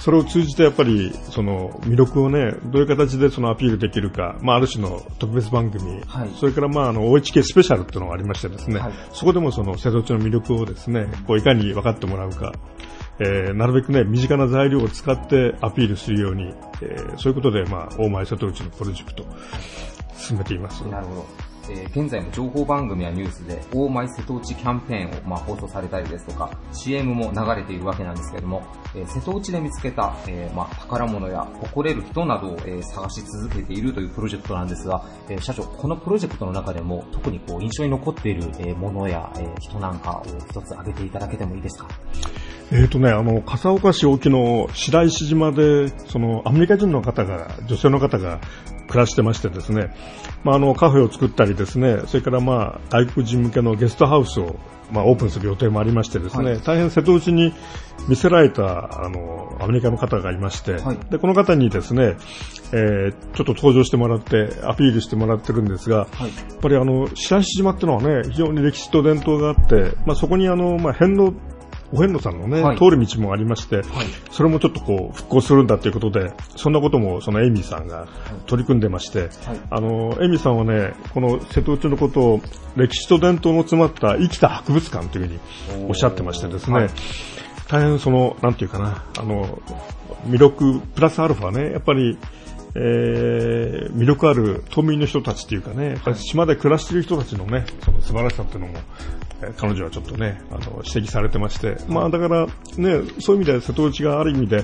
[0.00, 12.52] それを通じてやっぱり、その、魅力をね、どういう形でそのアピールできるか、まあ、ある種の特別番組、はいそれからまあ、あの、OHK スペシャルっていうのがありましてですね、はいそこでもその、瀬戸内の魅力をですね、こう、いかに分かってもらうか、
[13.20, 19.24] えーなるべくね、身近な材料を使ってアピールするように、えーそういうことで、まあ、大前瀬戸内のプロジェクト、
[20.16, 20.80] 進めています。
[20.88, 21.51] なるほど。
[21.74, 28.62] えー現在も情報番組やニュースで、オーマイ瀬戸内キャンペーンを、まあ、放送されたりですとか、CM も流れているわけなんですけれども、
[28.94, 41.88] えー瀬戸内で見つけた、えーまあ、宝物や誇れる人などを、え探し続けているというプロジェクトなんですが、えー社長、このプロジェクトの中でも特にこう印象に残っている、えーものや、えー人なんかを一つ挙げていただけてもいいですか？
[42.74, 48.40] えーとね、あの、笠岡市沖の白石島で、その、アメリカ人の方が、女性の方が
[48.92, 49.94] 暮らしてましてですね、
[50.44, 54.56] まあ、あの、カフェを作ったりですね、それからまあ、外国人向けのゲストハウスを、
[54.90, 57.54] まあ、オープンする予定もありましてですね、大変瀬戸内に
[58.06, 62.16] 見せられた、あの、アメリカの方がいまして、はいで、この方にですね、
[62.72, 66.28] えーちょっと登場してもらって、アピールしてもらってるんですが、はい。
[66.28, 71.34] やっぱりあの、白石島ってのはね、非常に歴史と伝統があって、まあそこにあの、まあ遍路、
[71.92, 72.78] お遍路さんのね、はい。
[72.78, 73.82] 通る道もありまして、
[74.30, 78.08] それもちょっとこう、復興するんだということで、そんなこともそのエイミーさんが
[78.46, 79.28] 取り組んでまして、
[79.70, 82.40] あの、エイミーさんはね、この瀬戸内のことを
[82.76, 86.90] 歴史と伝統の詰まった生きた博物館というふうにおっしゃってましてですね、はい。
[87.68, 89.60] 大変その、なんていうかな、あの、
[90.26, 92.18] 魅力、プラスアルファね、やっぱり、
[92.74, 98.82] えー魅力ある島民の人たちっていうかね、島で暮らしている人たちのね、その素晴らしさっていうのも、えー
[99.56, 102.52] 彼女はちょっとね、あの、指摘されてまして、まあだからね、
[103.20, 104.62] そういう意味で瀬戸内がある意味で、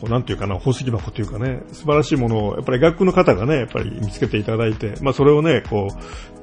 [0.00, 5.88] こうなんていうかな、宝石箱というかね、素晴らしいものを、やっぱり外国の方がね、やっぱり見つけていただいて、まあそれをね、こ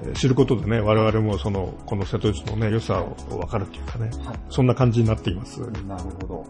[0.05, 4.11] う、知ることでね、我々もその、この瀬戸内のね、良さを分かるっていうかね、
[4.49, 5.61] そんな感じになっています。
[5.87, 6.45] なるほど。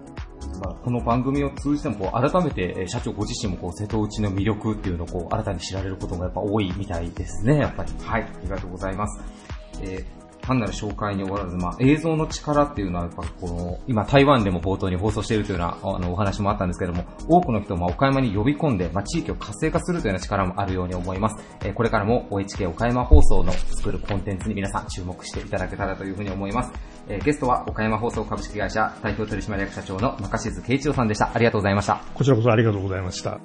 [0.61, 7.93] まあ、この番組を通じてもこう改めて社長ご自身もこう瀬戸内の魅力っていうのをこう新たに知られることがやっぱ多いみたいですね、やっぱり。
[8.01, 9.21] はい、ありがとうございます。
[9.81, 10.16] えー
[10.47, 21.43] 単なる紹介に終わらず、まあ、映像の力っていうのは、やっぱこの、今台湾でも冒頭に放送しているというようなあのお話もあったんですけども、多くの人をまあ岡山に呼び込んで、まあ、地域を活性化するというような力もあるように思います。
[21.61, 26.71] えーこれからも OHK 岡山放送の作るコンテンツに皆さん注目していただけたらというふうに思います。
[27.07, 31.31] えーゲストは岡山放送株式会社代表取締役社長の中静圭一郎さんでした。
[31.33, 32.01] ありがとうございました。
[32.13, 33.39] こちらこそありがとうございました。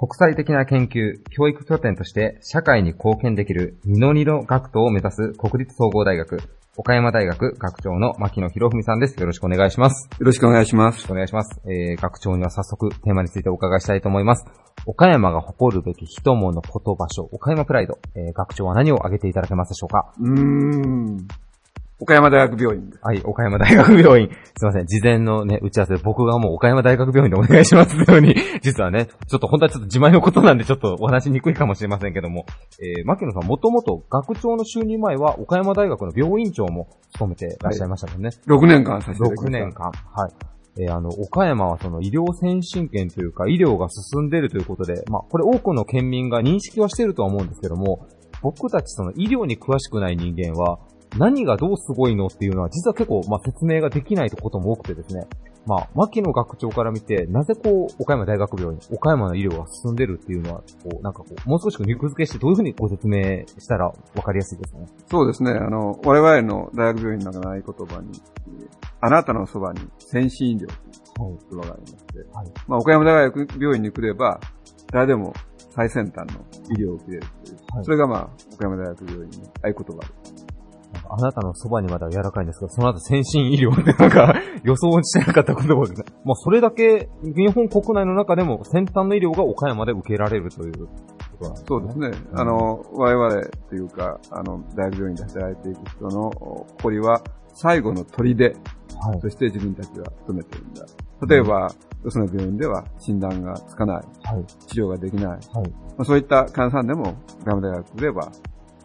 [0.00, 6.38] 国際的な研究、教育拠点として社会に貢献できるミノニロ学徒を目指す国立総合大学、
[6.76, 9.18] 岡山大学学長の牧野博文さんです。
[9.18, 10.08] よろしくお願いします。
[10.20, 11.10] よろしくお願いします。
[11.10, 11.60] お願いします。
[11.64, 14.46] えー、学長には早速テーマについてお伺いしたいと思います。
[14.86, 17.98] 岡山が誇るべき人物こと場所、岡山プライド。
[18.14, 20.12] えー、学長は何を挙げていただけますでしょうか？
[20.20, 21.26] うーん。
[22.00, 23.00] 岡山大学病院です。
[23.02, 24.28] はい、岡山大学病院。
[24.56, 32.46] すいません、事前のね、打ち合わせで僕がもう岡山大学病院でお願いしますように、 実はね、ちょっと本当はちょっと自前のことなんでちょっとお話しにくいかもしれませんけども、
[32.80, 38.30] えー、牧野さんもともと学長の就任前は岡山大学の病院長も務めてらっしゃいましたもんね。
[38.46, 39.58] 6年間させていただき6ました。
[39.58, 39.90] 年間。
[39.90, 40.32] はい。
[40.80, 48.06] えーあの、岡山はその医療先進権というか医療が進んでいるということで、まあ、これ多くの県民が認識はしているとは思うんですけども、
[48.40, 50.78] 僕たちその医療に詳しくない人間は、
[51.16, 55.26] 何がどうすごいのっていうのは実は結構、まあ、説明ができないことも多くてですね、
[55.68, 64.86] まあ、牧野学長から見て、なぜこう、岡山大学病院、岡山の医療が進んでるっていうのは、こう、なんかこう、もう少し肉付けして、どういうふうにご説明したら分かりやすいですかね。
[65.10, 65.50] そうですね。
[65.50, 68.08] あの、我々の大学病院の中の合言葉に、
[69.02, 70.76] あなたのそばに先進医療とい
[71.34, 74.40] う言葉がありまして、はいまあ、岡山大学病院に来れば、
[74.90, 75.34] 誰でも
[75.76, 76.40] 最先端の
[76.70, 80.47] 医療を受けれるという、はいそれがまあ、岡山大学病院の合言葉です。
[81.08, 86.04] あなたのそばにまだ柔らかいんですが、その後先進医療ってなんか 予想してなかった言葉ですね。
[86.24, 90.88] まあそれだけ日本国内の中でも先端の医療が岡山で受けられるという
[91.40, 91.50] ね。
[91.66, 92.10] そうですね。
[92.34, 97.22] あの、我々というか、あの、大学病院で働いていく人の誇りは、
[97.54, 98.56] 最後の砦
[99.00, 99.20] はい。
[99.20, 100.84] として自分たちは務めているんだ。
[101.28, 101.72] 例えば、
[102.04, 104.44] よその病院では診断がつかない、はい。
[104.66, 105.38] 治療ができない、はい。
[105.38, 105.42] ま
[105.98, 108.32] あ、そういった患者さんでも、岡山大学では、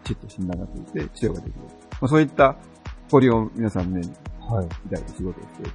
[0.04, 1.62] きちっと診断がついて治療ができる。
[2.04, 2.58] まあ、そういった
[3.04, 4.02] 誇りを皆さんね、
[4.42, 4.68] はい。
[4.68, 5.72] 抱いて仕事をしている。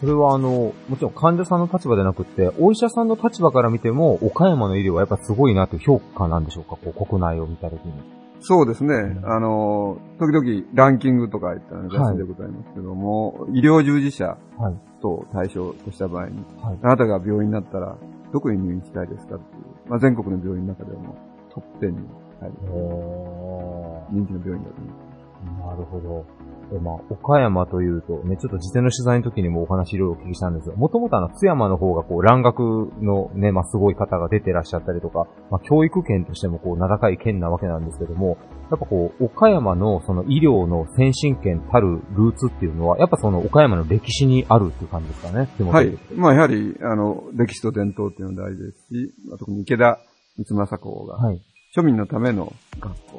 [0.00, 7.92] それはあの、もちろん患者さんの立場でなくって、お医者さんの立場から見ても、岡山の医療はやっぱすごいなという評価なんでしょうかこう国内を見たときに。
[8.40, 9.20] そうですね。
[9.22, 15.00] あの、時々ランキングとか言ったら雑誌でございますけども、医療従事者はい。
[15.00, 17.96] と対象とした場合に、はいあなたが病院になったら、
[18.32, 21.16] どこに入院したいですかっていう、まあ、全国の病院の中でも
[21.54, 21.98] トップ10に
[22.40, 25.18] 入るお人気の病院だと思います。
[25.66, 26.48] なるほど。
[26.70, 38.36] でまあ、岡山というと、ね、ちょっと事前の取材の時にもお話いろいろお聞きしたんですが、もともとあの、津山の方がこう、蘭学のね、まあ、すごい方が出てらっしゃったりとか、まあ、教育圏としてもこう、名高い県なわけなんですけども、
[38.70, 45.48] やっぱこう、岡山のその医療の先進権たるルーツっていうのは、やっぱその岡山の歴史にあるっていう感じですかね。
[45.70, 45.98] はい。
[46.14, 49.98] まあ、やはり、あの、歴史と伝統っていうのは大事ですし、まあ特に池田
[50.36, 51.40] 三正公が、はい。
[51.74, 53.18] 庶民のための学校、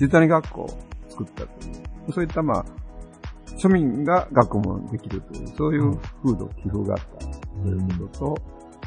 [0.00, 0.68] 実谷学校を
[1.08, 1.70] 作ったとい
[2.08, 2.64] う、そういったまあ、
[3.58, 7.26] 庶民が学校もできるという、そういう風土、気風があった。
[7.60, 8.42] ということと、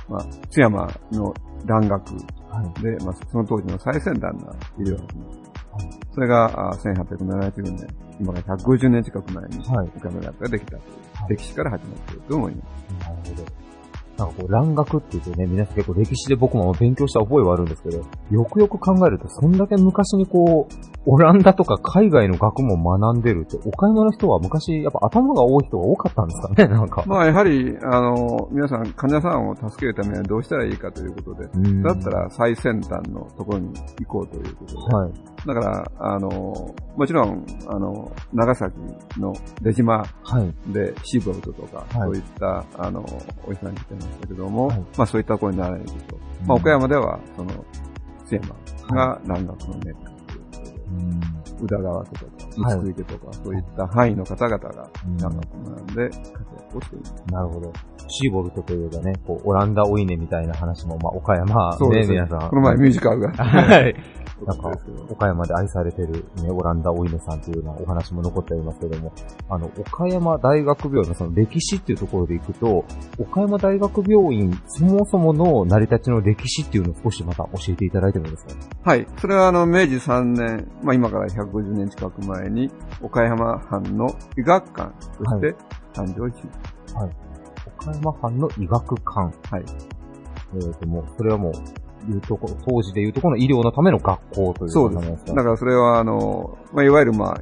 [0.09, 1.33] まあ、津山の
[1.65, 2.13] 蘭学
[2.49, 2.81] はい。
[2.81, 4.95] で、まあ、その当時の最先端な医療。
[4.95, 7.87] が始まったそれがあ1870年、
[8.19, 9.87] 今から150年近く前に、はい。
[9.95, 10.81] 岡山大学ができたという。
[11.29, 12.63] 歴史から始まっていると思いま
[12.99, 13.07] す。
[13.07, 13.62] なるほど。
[14.17, 17.97] なんかこう、蘭学って言ってね、皆さん結構歴史で僕も勉強した覚えはあるんですけど、
[18.31, 20.73] よくよく考えると、そんだけ昔にこう、
[21.05, 27.03] オランダとか海外の学問を学んでるって、岡山の人は昔、やっぱ頭が多い人が多かったんですかね、 なんか。
[27.05, 35.11] まあ、やはり、あの、皆さん、患者さんを助けるためにはどうしたらいいかということで、うんだったら最先端のところに行こうということで、はい。
[35.45, 38.73] だから、あの、もちろん、あの、長崎
[39.19, 40.73] の出島はい。
[40.73, 43.03] でシーボルトとか、はいそういった、あの、
[43.45, 46.15] お医者さんに来てましたけども、はいまあそういったところになられると。
[46.47, 47.49] まあ岡山では、その、
[48.25, 50.12] 津山が蘭学のメッカ
[51.61, 52.77] 宇田川家とか、はい。
[52.79, 55.17] 三つ池とか、そういった範囲の方々がうん。
[55.17, 57.13] 蘭学を学んで活躍をしています。
[57.31, 57.71] なるほど。
[58.07, 62.49] シーボルトといえばね、こう、オランダオイネみたいな話も、まあ、岡山ね、そうです皆さん。
[62.49, 63.31] この前ミュージカルが。
[63.33, 63.95] はい。
[64.45, 64.71] なんか
[65.09, 69.13] 岡山で愛されてるね、オランダオイネさんというようなお話も残っておりますけども、
[69.49, 72.83] あの、岡山大学病院のその歴史っていうところでいくと、
[73.19, 78.45] 岡山大学病院そもそもの成り立ちの歴史っていうのを少しまた教えていただいてもいいです
[78.83, 78.89] か？
[78.91, 79.07] はい。
[79.17, 82.69] それはあの、明治3年、まあ今から150年近く前に、
[83.01, 84.07] 岡山藩の
[84.37, 85.55] 医学館として
[85.93, 86.43] 誕生し、
[87.77, 89.21] 岡山藩の医学館。
[89.21, 89.63] はい。
[90.55, 91.53] えーと、もう、それはもう、
[92.11, 95.25] いうところ、当時でいうところの医療のための学校というそうです。
[95.33, 97.41] だからそれはあの、まあいわゆるまあ、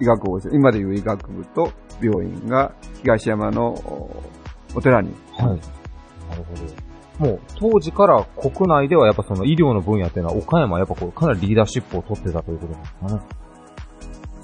[0.00, 2.72] 医学部、今でいう医学部と病院が
[3.02, 4.22] 東山のお
[4.74, 5.14] お寺に。
[5.36, 5.46] はい。
[5.46, 5.58] なる
[7.18, 7.30] ほど。
[7.30, 13.20] もう、当時から国内ではやっぱその医療の分野っていうのは岡山はやっぱこう、かなりリーダーシップを取ってたということですかね。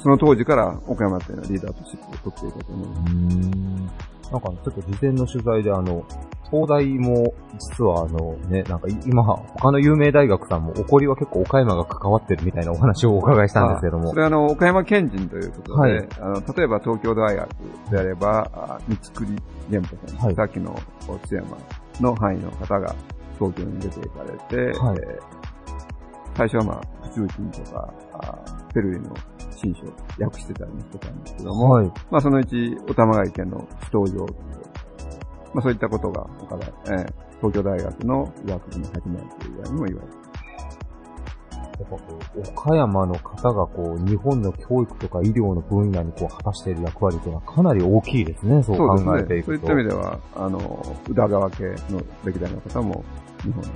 [0.06, 3.12] その当時から岡山っていうのはリーダーシップを取っていたと思います。
[3.12, 3.86] うん。
[3.86, 3.90] なんか、
[4.30, 6.06] ちょっと事前の取材であの、
[6.48, 14.14] 東大も、実はあのね、なんか今、他の有名大学さんも、怒りは結構岡山が関わってるみたいなお話をお伺いしたんですけどもそ。
[14.14, 17.48] れはあの、岡山県人ということで、はいあの、例えば東京大学
[17.90, 19.32] であれば、あ三つくり
[19.68, 20.78] 玄歩さん、はいさっきの
[21.26, 21.58] 津山
[22.00, 22.94] の範囲の方が
[23.40, 25.36] 東京に出ていかれて、はいえー
[26.36, 28.38] 最初はまあ、普通人とか、あ
[28.74, 29.14] ペルーの
[29.56, 31.86] 新書を訳してたりもしてたんですけども、はい。
[32.10, 34.26] まあそのうち、お玉貝県の首都上
[35.54, 40.26] まあそういったことが、岡田えー東京大学の医学部の始まりというぐらいにも言われて
[41.78, 49.36] やっぱこう、岡山の方がこう、日本の教育とか医療の分野にこう、果たしている役割というのはかなり大きいですね、そう考そうですね。
[49.38, 49.66] えていくと。
[49.66, 53.04] そういった意味では、あの、宇田川系の歴代の方も、
[53.42, 53.68] 日本の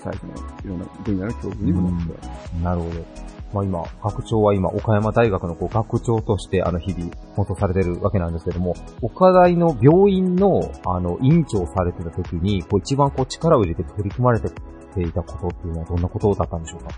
[0.00, 0.32] 最初の
[0.64, 2.52] いろんな分野の教授にもなっております。
[2.62, 3.35] なるほど。
[3.52, 14.48] まあ今、学長は今、岡山大学のこう学長として、あの、日々、放送されてるわけなんですけども、岡大の病院の、あの、院長をされてた時に、こう一番こう力を入れて取り組まれて
[15.00, 16.90] いたことっていうのはどんなことだったんでしょうか？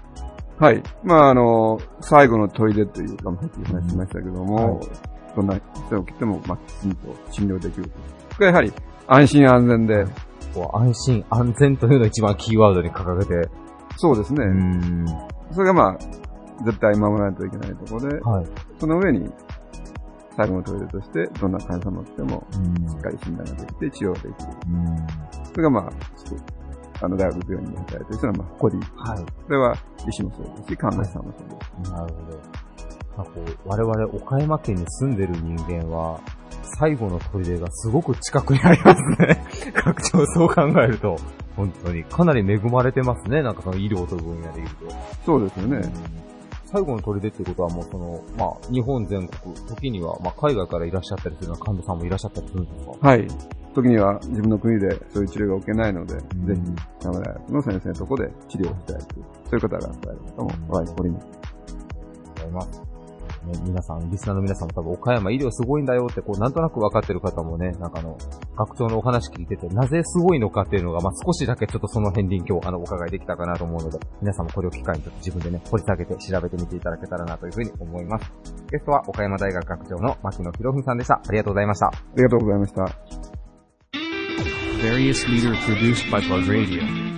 [0.58, 0.82] はい。
[1.04, 4.80] まあ、あの、最後のトイレというか、さっき話しましたけども、
[5.36, 7.90] どんな人が来ても、まあ、きちんと診療できると。
[7.90, 8.72] これやはり、
[9.06, 10.04] 安心安全で、
[10.54, 13.48] こう安心、安全というのを一番キーワードに掲げて、
[13.96, 14.44] そうですね。
[14.46, 15.06] ん。
[15.52, 15.98] それがまあ、
[16.64, 18.46] 絶対守らないといけないところで、はい。
[18.78, 19.30] その上に、
[20.36, 24.32] 最後のトイレとして、どんな患者様が来ても、うんしっかり診断ができて治療ができる。
[24.68, 25.06] うん。
[25.44, 25.90] それがまあ、
[27.00, 28.86] あの、大学病院で働いてる人の、まあ、誇り。
[28.96, 29.24] はい。
[29.46, 29.76] それは、
[30.08, 31.92] 医師もそうですし、看護師さんもそうです。
[31.92, 32.38] なるほど。
[33.16, 36.20] まあ、こう、我々岡山県に住んでる人間は、
[36.78, 39.44] 最後の砦がすごく近くにありますね。
[39.74, 41.16] 学長そう考えると、
[41.56, 42.04] 本当に。
[42.04, 43.42] かなり恵まれてますね。
[43.42, 44.96] なんかその医療という分野で言うと。
[45.24, 45.82] そうですよね。
[46.70, 53.08] 最後の砦っていうことはもうその、まあ、日本全国、時には、まあ、海外からいらっしゃったりするような患者さんもいらっしゃったりするんですか？
[53.08, 53.26] はい。
[53.74, 61.26] 時には自分の国でそういう治療が受けないので、んぜひ、名古屋の先生のところで治療したいという、そういう方がおられる方もおられおります。
[62.36, 62.87] ございます。
[63.48, 68.16] ね、皆さん、リスナーの皆さんも多分岡山医療すごいんだよって、こう、なんとなく分かってる方もね、なんかあの、
[68.56, 78.32] 学長のお話聞いてて、なぜすごいのかっていうのが、まあ、少しだけちょっとその辺臨機をあの、お伺いできたかなと思うので、皆さんもこれを機会にちょっと自分でね、掘り下げて調べてみていただけたらなというふうに思います。
[78.70, 81.14] ゲストは岡山大学学長の牧野博文さんでした。
[81.14, 81.86] ありがとうございました。
[81.86, 82.84] ありがとうございました。
[84.78, 87.08] Various leader produced by Plug Radio.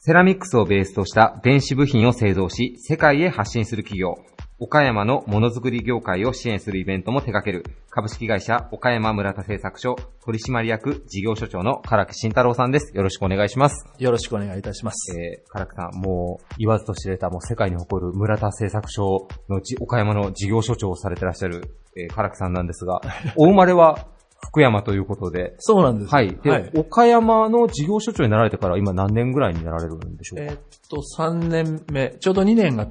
[0.00, 4.14] セラミックスをベースとした電子部品を製造し、世界へ発信する企業。
[4.60, 9.94] 岡山のものづくり業界を支援するイベントも手掛ける、株式会社岡山村田製作所
[10.24, 12.92] 取締役事業所長の唐木慎太郎さんです。
[12.96, 13.86] よろしくお願いします。
[14.00, 15.16] よろしくお願いいたします。
[15.16, 21.62] えー、唐木さん、もう言わずと知れたもう世界に誇る村田製作所のじ岡山の事業所長をされてらっしゃる、
[21.96, 23.00] えー、唐木さんなんですが、
[23.38, 24.08] お生まれは
[24.40, 26.12] 福山ということで、そうなんです。
[26.12, 26.36] はい。
[26.42, 30.52] で、はい岡山の事業所長になられてから今何年ぐらいになられるんでしょうか？
[30.52, 32.88] えーっと、3年目、ちょうど2年が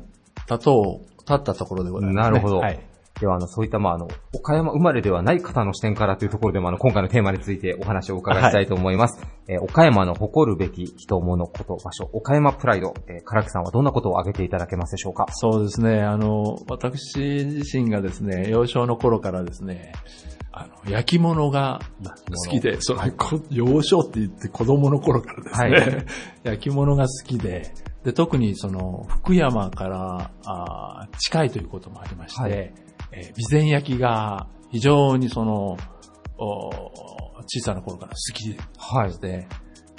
[0.47, 2.36] 経とう、経ったところでございます、ね。
[2.36, 2.59] なるほど。
[2.59, 2.80] はい。
[3.19, 9.19] では、あの、そういった、まあ、あの、岡山生まれではない方の視点からというところでも、あの、今回のテーマについてお話をお伺いしたいと思います。
[9.47, 15.25] えー岡山の誇るべき人、物、こと、場所、岡山プライド、えー、唐木さんはどんなことを挙げていただけますでしょうか？
[15.32, 16.01] そうですね。
[16.01, 19.93] あの、私自身がですね、幼少の頃からですね、
[20.51, 21.80] あの、焼き物が
[22.45, 26.05] 好きで、その、こ幼少って言って子供の頃からですね、はい
[26.43, 27.73] 焼き物が好きで、
[28.08, 35.78] で、特にその、福山からあー近いということもありまして、はいえー備前焼きが非常にその、
[36.38, 36.70] お
[37.41, 39.12] 小さな頃から好きではい。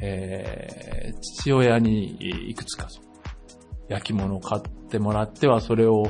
[0.00, 2.88] えー父親にいくつか
[3.90, 6.06] 焼き物を買ってもらっては、それを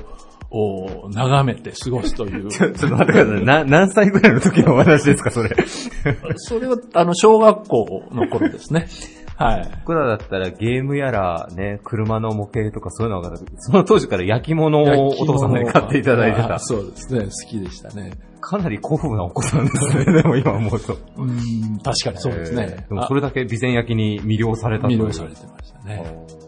[0.50, 2.46] お眺めて過ごすという。
[2.52, 3.44] ちょっと待ってください。
[3.44, 5.50] な、何歳ぐらいの時のお話ですか、それ。
[6.36, 8.86] それは、あの、小学校の頃ですね。
[9.38, 9.70] はい。
[9.80, 16.58] 僕らだったらゲームやら、ね、車の模型とかそういうのが、その当時から焼き物をお父様に買っていただいてたあ。
[16.58, 17.24] そうですね。
[17.24, 18.12] 好きでしたね。
[18.40, 20.96] かなり古風なお子さんですね、 でも今思うと。
[21.16, 22.84] うん、確かにそうですねえ。
[22.86, 24.88] ーでもそれだけ備前焼きに魅了された。
[24.88, 26.02] 魅了されてましたね。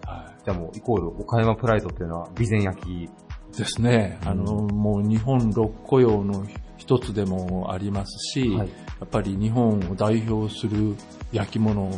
[0.04, 3.04] はじゃあもう、イコール、岡山プライドっていうのは、備前焼き。
[3.04, 3.08] い。
[3.56, 4.18] ですね。
[4.24, 6.44] あの、もう日本六古窯の
[6.76, 8.68] 一つでもありますし、はい
[9.00, 10.94] やっぱり日本を代表する
[11.32, 11.90] 焼き物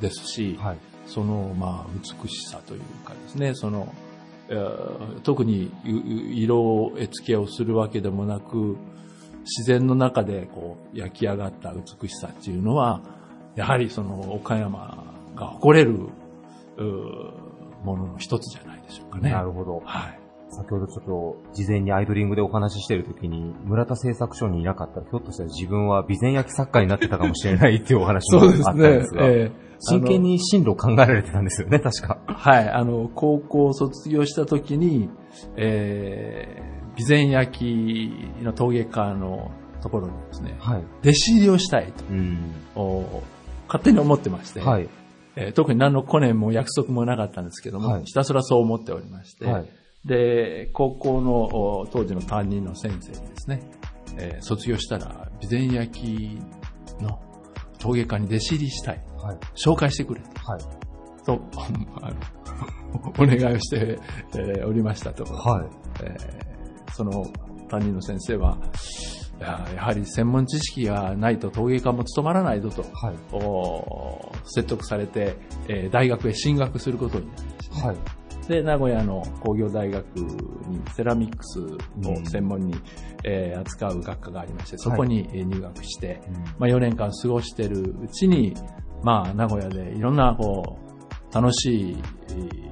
[0.00, 0.78] ですし、はい。
[1.06, 3.92] その、まあ、美しさというかですね、その、
[4.48, 8.76] えー特にうう色絵付けをするわけでもなく、
[9.42, 13.00] 自然の中でこう焼き上がった美しさっていうのは、
[13.56, 16.08] やはりその岡山が誇れる
[16.78, 16.82] う
[17.84, 19.30] ものの一つじゃないでしょうかね。
[19.30, 19.82] なるほど。
[19.84, 20.20] はい。
[20.48, 32.18] 先ほどちょっと、事前にアイドリングでお話ししてるときに、村田製作所にいなかったら、ひょっとしたら自分は備前焼き作家になってたかもしれないっていうお話もあったんですが、 ええ真剣に進路を考えられてたんですよね、確か。
[32.26, 35.10] はい、あの、高校を卒業した時に、
[35.56, 39.50] えー、備前焼きの陶芸家の
[39.82, 40.84] ところにですね、はい。
[41.02, 42.54] 弟子入りをしたいと、うん。
[42.74, 43.22] お
[43.68, 44.88] 勝手に思ってまして、はい。
[45.36, 49.70] えー特に何のコネも約束もなかったんですけども、はいひたすらそう思っておりまして、はい。
[50.04, 53.70] で、高校のお当時の担任の先生にですね、
[54.16, 56.38] えー卒業したら備前焼き
[57.02, 57.20] の
[57.78, 59.04] 陶芸家に弟子入りしたい。
[59.26, 59.38] はい。
[59.54, 60.28] 紹介してくれと。
[60.50, 60.60] はい。
[61.24, 61.40] と、
[62.00, 62.16] あの、
[63.18, 63.98] お願いをして、
[64.34, 65.66] えーおりましたとはい。
[66.02, 66.46] えー
[66.92, 67.26] その
[67.68, 68.56] 担任の先生は、
[69.38, 73.14] いややはり専門知識がないと陶芸家も務まらないぞと、はい。
[73.34, 75.36] お説得されて、
[75.68, 77.96] えー大学へ進学することになりました、はい。
[78.48, 82.74] で、名古屋の工業大学にセラミックスを専門に、
[83.24, 86.22] えー扱う学科がありまして、そこにえー入学して、
[86.58, 88.54] まあ4年間過ごしてるうちに、
[89.02, 90.78] まあ名古屋でいろんなこ
[91.30, 91.96] う、楽しい、
[92.30, 92.66] えー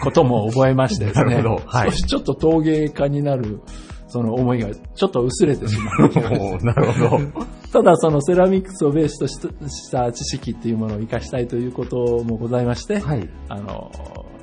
[0.00, 1.36] ことも覚えましてですね。
[1.36, 3.60] なるほどはい少しちょっと陶芸家になる、
[4.08, 6.58] その思いがちょっと薄れてしまう。
[6.64, 7.20] なるほど。
[7.72, 9.34] ただそのセラミックスをベースとし
[9.68, 13.28] した知識っていうものを活かしたいということもございまして、はい。
[13.48, 13.90] あの、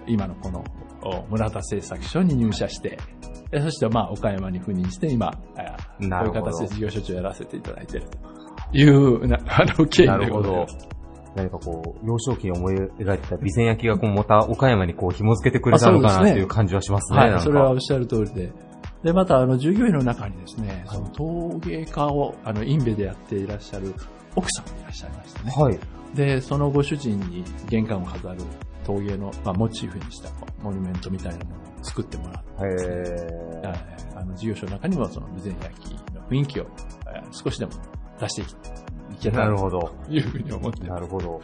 [0.06, 0.64] 今のこの
[1.02, 2.98] お村田製作所に入社して、
[3.52, 5.44] えそしてまあ岡山に赴任して今、あこ
[6.00, 8.33] ういう形で事業所長をやらせていただいていると
[8.74, 10.66] いう、な あの、経緯なるほど。
[11.36, 17.20] 何かこう、幼少期に思い描いてた備前焼きがこう、また岡山にこう、紐付けてくれたのかあそうですねなっていう感じはしますね。
[17.20, 18.52] はい、それはおっしゃる通りで。
[19.04, 23.94] で、また、あの、従業員の中にですね、その陶芸家を、あの、インベでやっていらっしゃる
[24.36, 25.54] 奥さんがいらっしゃいましてね。
[25.56, 25.80] はい。
[26.16, 28.38] で、そのご主人に玄関を飾る
[28.84, 30.30] 陶芸の、まあ、モチーフにした
[30.62, 36.68] モニュメントみたいなものを作ってもらって、へーはいあの事業所の中にもその備前焼きの雰囲気を
[37.08, 37.72] えー少しでも
[38.24, 38.46] 出してい
[39.22, 39.92] けたらとなるほど。
[40.10, 41.42] いうふうに思ってなるほど。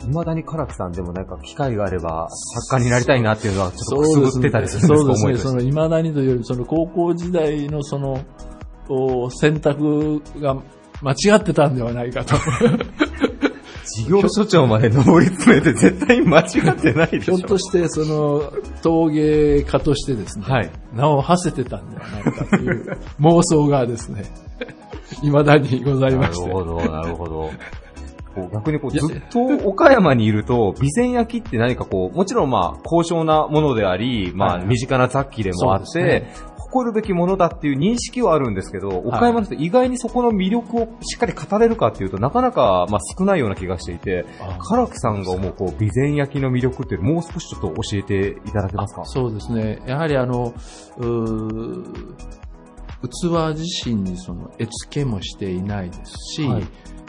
[0.00, 5.16] 未だに唐木さんでもなんか機会があれば作家になりたいなっていうのはちょっとくすぐってたりするんですか？
[5.16, 5.50] そうですね。
[5.50, 8.20] その、未だにというより、その高校時代のその、
[8.88, 10.56] お選択が
[11.02, 12.36] 間違ってたんではないかと。
[13.96, 17.36] 事業所長まで上り詰めて絶対間違ってないでしょ。
[17.36, 24.24] ひょっとして、その、陶芸家としてですね、はい名を馳せてたんではないかという妄想がですね、
[25.22, 26.48] 未だにございなまして。
[26.48, 27.50] るほど、なるほど。
[28.52, 36.26] 逆にこうずっと岡山にいると、備前焼きって何かこう、もちろんまあ、高尚なものであり、まあ、はい身近な雑器でもあって、
[36.58, 49.04] 誇るべきものだっていう認識はあるんですけど、岡山の人意外にそこの魅力をしっかり語れるかっていうと、なかなかまあ少ないような気がしていて、あ唐木さんが思うこう、備前焼きの魅力ってもう少しちょっと教えていただけますか？
[49.06, 49.80] そうですね。
[49.86, 50.52] やはりあの、
[50.98, 51.84] うー
[53.02, 56.64] 器自身にその絵付けもしていないですし、はい。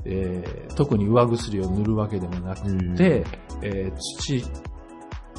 [0.05, 2.95] えー特に上薬を塗るわけでもなくうん。
[2.95, 3.25] て、
[3.61, 4.43] えー土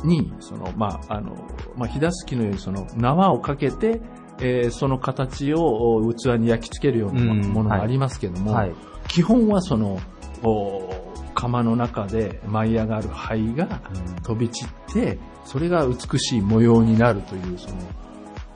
[0.04, 1.34] に、その、まあ、あの、
[1.76, 4.00] まあ、ひだすきのようにその縄をかけて、
[4.40, 5.60] えーその形を
[5.96, 7.40] お器に焼き付けるようなうん。
[7.52, 8.72] ものがありますけども、はい。
[9.08, 9.98] 基本はその、
[10.42, 10.88] お
[11.34, 13.80] 釜の中で舞い上がる灰が
[14.22, 17.76] 飛び散って、それが美しい模様になるという、その、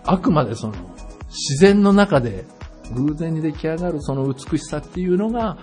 [0.04, 0.74] あくまでその、
[1.32, 2.44] 自然の中で
[2.94, 5.56] 偶然に出来上がるその美しさっていうのが、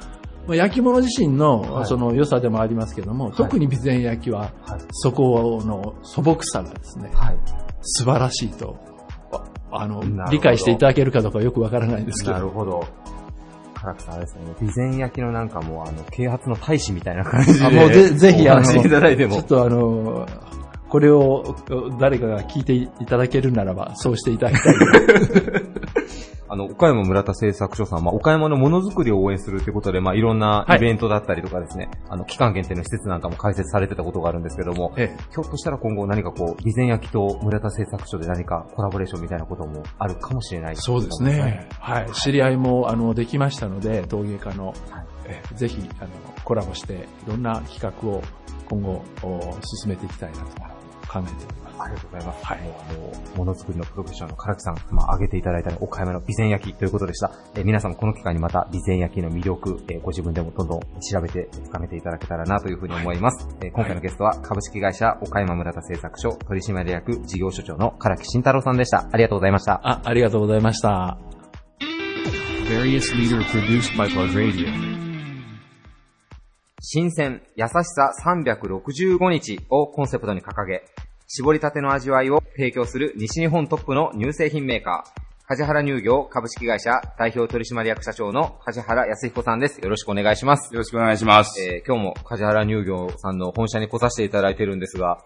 [0.48, 7.38] まあ焼き物自身のはいその良さでもありますけども、特に備前焼きは、はいそこの素朴さがですね、はい。
[7.82, 8.78] 素晴らしいと、
[9.32, 10.02] ああの
[10.32, 12.34] 理解していただけるかどうかよくわからないんですけど。
[12.34, 12.84] なるほど。
[13.82, 17.66] 唐木さんあれですね、備前焼きのなんかもう、あの、啓発の大使みたいな感じで。
[17.66, 19.46] あもうぜぜひ、あの、お話しいただいても ちょっ。
[19.46, 20.26] とあの、
[20.90, 21.56] これを
[22.00, 24.76] 誰かが聞いていただけるならば、そうしていただきたい。
[26.52, 41.70] あの、岡山村田製作所さん、まあ、岡山のものづくりを応援するってことで、まあ、いろんなイベントだったりとかですね、あの、期間限定の施設なんかも開設されてたことがあるんですけども、ええひょっとしたら今後何かこう、備前焼きと村田製作所で何かコラボレーションみたいなこともあるかもしれないそうですね。
[41.80, 42.12] はい。
[42.14, 44.74] 知り合いも、あの、できましたので、陶芸家の、
[45.26, 46.10] えぜひ、あの、
[46.44, 48.24] コラボして、いろんな企画を
[48.70, 49.40] 今後、お
[49.82, 50.79] 進めていきたいなと
[51.10, 51.82] 考えております。
[51.82, 52.46] ありがとうございます。
[52.46, 57.32] はいもうあの、ものづくりのプロフェッショナルの唐木さん、まあ、挙げていただいた岡山の備前焼きということでした。
[57.56, 63.48] えー皆さんもこの機会にまた備前焼きの魅力、えーご自分でもどんどん調べて深めていただけたらなというふうに思います。
[63.62, 69.08] えー今回のゲストは株式会社岡山村田製作所取締役事業所長の唐木慎太郎さんでした。
[69.12, 69.80] ありがとうございました。
[69.84, 71.18] あ、ありがとうございました。
[76.82, 80.84] 新鮮、優しさ365日をコンセプトに掲げ、
[81.28, 89.82] 絞りたての味わいを提供する西日本トップの乳製品メーカー、梶原乳業株式会社代表取締役社長の梶原康彦さんです。
[89.82, 90.74] よろしくお願いします。
[90.74, 91.62] よろしくお願いします。
[91.62, 95.18] えー今日も梶原乳業さんの本社に来させていただいてるんですが、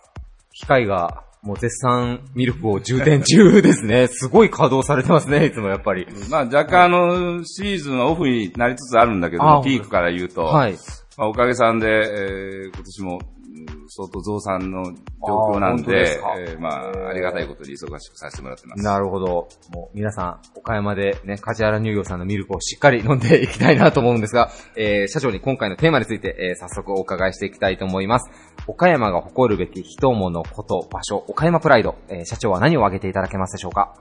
[0.54, 4.08] 機械がもう絶賛ミルクを充填中ですね。
[4.12, 6.08] すごい稼働されてますね、いつもやっぱり。
[6.32, 10.78] まあ若干あの、シーズンはオフになりつつあるんだけあど、ピークから言うと、はい。
[11.18, 18.84] まあ、おかげさんで、えー今年もうん相当増産の状況なんでで、すかえーまあ、ありがたいことに忙しくさせてもらってます。
[18.84, 19.48] なるほど。
[19.72, 28.32] もう皆さん、岡山でね、梶原乳業さんのミルクをしっかり飲んでいきたいなと思うんですが、えー、社長に今回のテーマについて、えー、早速お伺いしていきたいと思います。
[28.66, 33.96] 岡山が誇るべき人物、こと、場所、岡山プライド、えー、社長は何を挙げていただけますでしょうか？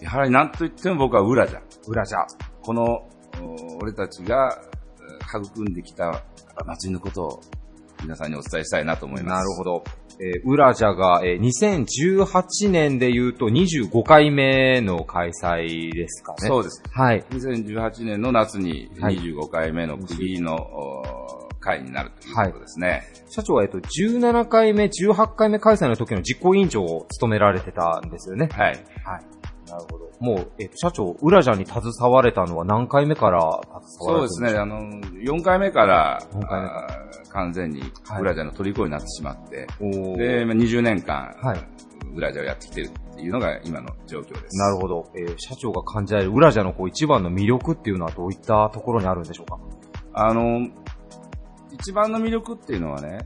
[0.00, 1.62] やはりなんといっても僕は裏じゃん。
[1.86, 2.26] 裏じゃ。
[2.62, 2.84] この、
[3.42, 4.75] お俺たちがえー
[5.26, 6.24] 育んできた
[6.66, 7.40] 祭りのことを
[8.02, 9.34] 皆さんにお伝えしたいなと思います。
[9.34, 9.84] なるほど。
[10.18, 16.48] えー、ウラジャが、えー、2018年で言うと25回目の開催ですかね。
[16.48, 16.82] そうです。
[16.90, 17.22] はい。
[17.30, 23.02] 2018年の夏にはい25回目の区切りの、お会になるということですね。
[23.28, 28.48] 社長は、えっと、17回目、18回目開催の時の実行委員長を務められてたんですよね。
[28.52, 28.68] はい。
[28.68, 28.80] はい。
[29.68, 30.05] なるほど。
[30.20, 34.52] もう、えっと、社長、ウラジャに携われたのは何回目から携わそうですね。
[34.52, 41.58] られてるんかあの、4回目から、4回目かあー完全にはいウラジャの虜になってしまって、おーで、まあ20年間、はい。
[42.14, 44.56] ウラジャをやってきてるっていうのが今の状況です。
[44.56, 45.10] なるほど。
[45.16, 49.58] えー社長が感じられるウラジャのこう一番の魅力っていうのはどういったところにあるんでしょうか？
[50.14, 50.66] あの、
[51.72, 53.18] 一番の魅力っていうのはね、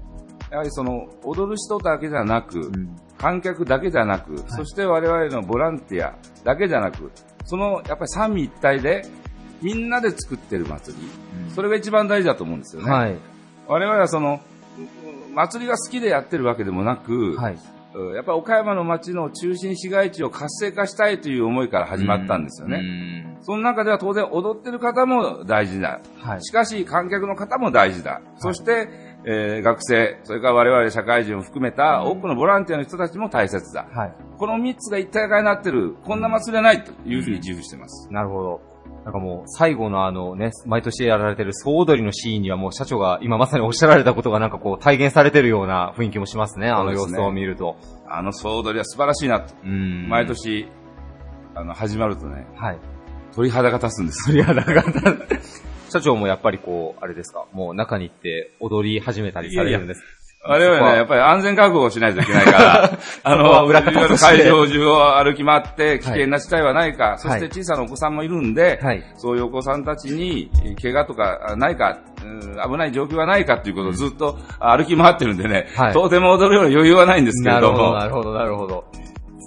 [0.51, 2.73] やはりその、踊る人だけじゃなく、
[3.21, 7.13] 観客だけじゃなく、そして我々のボランティアだけじゃなく、
[7.45, 9.05] その、やっぱり三位一体で、
[9.61, 11.09] みんなで作ってる祭り、
[11.55, 12.91] それが一番大事だと思うんですよね。
[12.91, 13.17] はい。
[13.69, 14.41] 我々はその、
[15.35, 17.55] 祭りが好きでやってるわけでもなく、はい。
[17.55, 17.57] う
[18.13, 23.37] んやっぱり岡山の街の中心市街地を活性化したいという思いから始まったんですよね。
[23.43, 26.01] その中では当然踊ってる方も大事だ。
[26.21, 26.45] はい。
[26.45, 28.23] しかし観客の方も大事だ。
[28.39, 33.87] そして、えー学生、それから我々社会人を含めた多くのボランティアの人たちも大切だ。
[33.93, 34.15] はい。
[34.39, 38.09] この3つが一体化になってる、こんな祭りはないというふうに自負してます。
[38.11, 38.61] なるほど。
[39.05, 47.77] なんかもう、最後のあのね、毎年やられてる総踊りのシーンにはもう社長が今まさにおっしゃられたことがなんかこう体現されてるような雰囲気もしますね、あの様子を見ると。
[48.09, 49.55] あの総踊りは素晴らしいなと。
[49.65, 50.09] うん。
[50.09, 50.27] 毎。
[50.27, 50.69] 年、
[51.55, 52.79] あの、始まるとね、はい。
[53.35, 54.27] 鳥肌が立つんです。
[54.27, 55.70] 鳥肌が立つ。
[55.91, 60.03] 社長もやっぱりこう、あれですか、もう中に行って踊り始めたりされるんです。
[60.43, 69.05] 我々ね、やっぱり安全確保をしないといけないから、 あの、裏方会場中を歩き回って危険な事態はないか、そして小さなお子さんもいるんで、はい。
[69.17, 75.93] そういうお子さんたちに怪我とかないか、うん危ない状況はないかということをずっと歩き回ってるんでね、はい。
[75.93, 78.85] とても踊るような余裕はないんですけれども、なるほど、なるほど。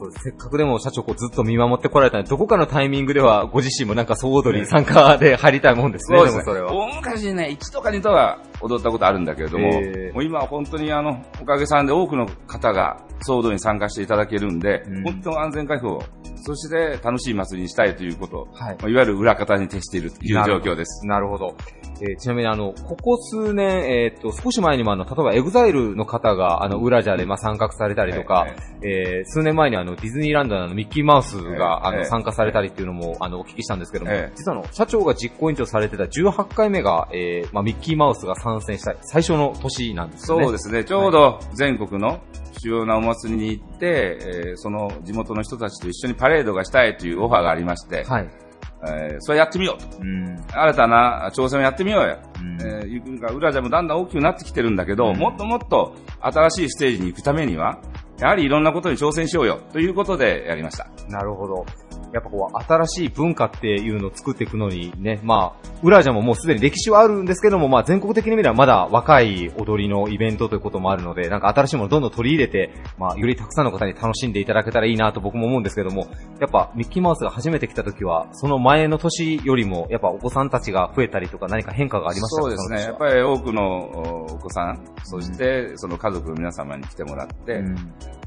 [0.04, 6.44] そうですせっかくでも社長こうずっと見守ってこられたので、どこかのタイミングではご自身もなんか総踊り参加で入りたいもんですね、そうですね。
[6.44, 6.74] もそれは。
[6.74, 12.98] 大昔にね、1とか2とは踊ったことあるんだけれども、もう今は本当にあの、おかげさんで多くの方が
[13.28, 16.04] 総踊りに参加していただけるんで、うん本当の安全確保、
[16.44, 21.06] そして楽しい祭りにしたいということ、はいまあいわゆる裏方に徹しているという状況です。
[21.08, 21.56] なるほど。
[22.06, 28.48] えーちなみにあの、ここ数年、えーっと、少し前にもあの、例えば EXILE の方が、あの、うらじゃで、まあ、参画されたりとか、
[28.82, 40.44] えー数年前にあの、ディズニーランドのミッキーマウスが、あの、ええ参加されたりっていうのも、あの、お聞きしたんですけども、ええ実はあの、社長が実行委員長されてた18回目が、えーまあ、ミッキーマウスが参戦した最初の年なんですよね。
[40.44, 40.84] そうですね。
[40.84, 42.20] ちょうど全国の
[42.60, 48.30] 主要なお祭りに行って、えーその地元の人たちと一緒にパレードがしたいというオファーがありまして、はい。
[48.88, 50.00] えーそれやってみようと。
[50.02, 50.36] うん。
[50.52, 52.18] 新たな挑戦をやってみようよ。
[52.42, 57.80] うんえーいうか、裏じゃもだんだん大きくなってきてるんだけど、うんもっともっと新しいステージに行くためには、
[58.20, 60.88] やはりいろんなことに挑戦しようよ、ということでやりました。
[61.10, 61.66] なるほど。
[62.14, 76.08] やっぱこう、新しい文化っていうのを作っていくのにね、まあ、ウラジャももうすでに歴史はあるんですけども、まあ全国的に見ればまだ若い踊りのイベントということもあるので、なんか新しいものをどんどん取り入れて、まあよりたくさんの方に楽しんでいただけたらいいなと僕も思うんですけども、
[76.40, 82.42] やっぱミッキーマウスが初めて来た時は、その前の年よりも、やっぱお子さんたちが増えたりとか何か変化がありましたか？
[82.44, 82.82] そうですね。
[82.82, 87.76] やっり、ぱり多くのおお子さん、そしてその家族の皆様に来てもらって、うん。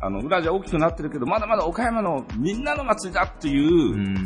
[0.01, 3.76] あの、裏じゃ大きくなってるけど、まだまだ岡山のみんなの祭りだっていう、うん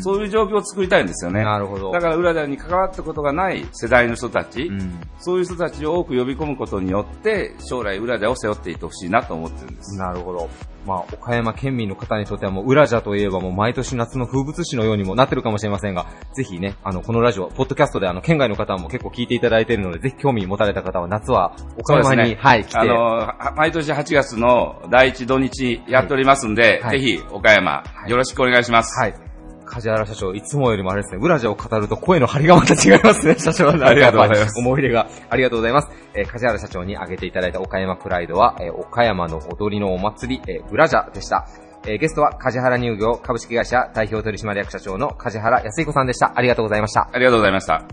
[0.00, 1.44] そういう状況を作りたいんですよね。
[1.44, 1.90] なるほど。
[1.90, 9.98] だから裏に関わったことがない世代の人たち、うんそういう人たちを多く呼び込むことによって、将来裏じゃを背負っていってほしいなと思ってるんです。
[9.98, 10.48] なるほど。
[10.86, 28.98] まあ、岡山県民の方にとってはもう、裏じゃといえばもう毎年夏の風物詩のようにもなってるかもしれませんが、ぜひね、あの、このラジオ、ポッドキャストであの、県外の方も結構聞いていただいているので、ぜひ興味持たれた方は夏は岡山に、はい、来て、あの、は毎年8月の第一土日やっておりますんで、はいぜひ岡山、よろしくお願いします。
[28.98, 29.29] はい。
[29.70, 35.08] 梶原社長、いつもよりもあれですね、裏じゃを語ると声の張りがまた違いますね、社長のありがとうございます思い入れが。
[35.30, 35.88] ありがとうございます。
[36.14, 41.46] えー、梶原社長に挙げていただいた岡山プライドは、えー岡山の踊りのお祭り、えー、裏じゃでした。
[41.86, 46.32] えーゲストは梶原乳業株式会社代表取締役社長の梶原康彦さんでした。
[46.34, 47.08] ありがとうございました。
[47.12, 47.84] ありがとうございました。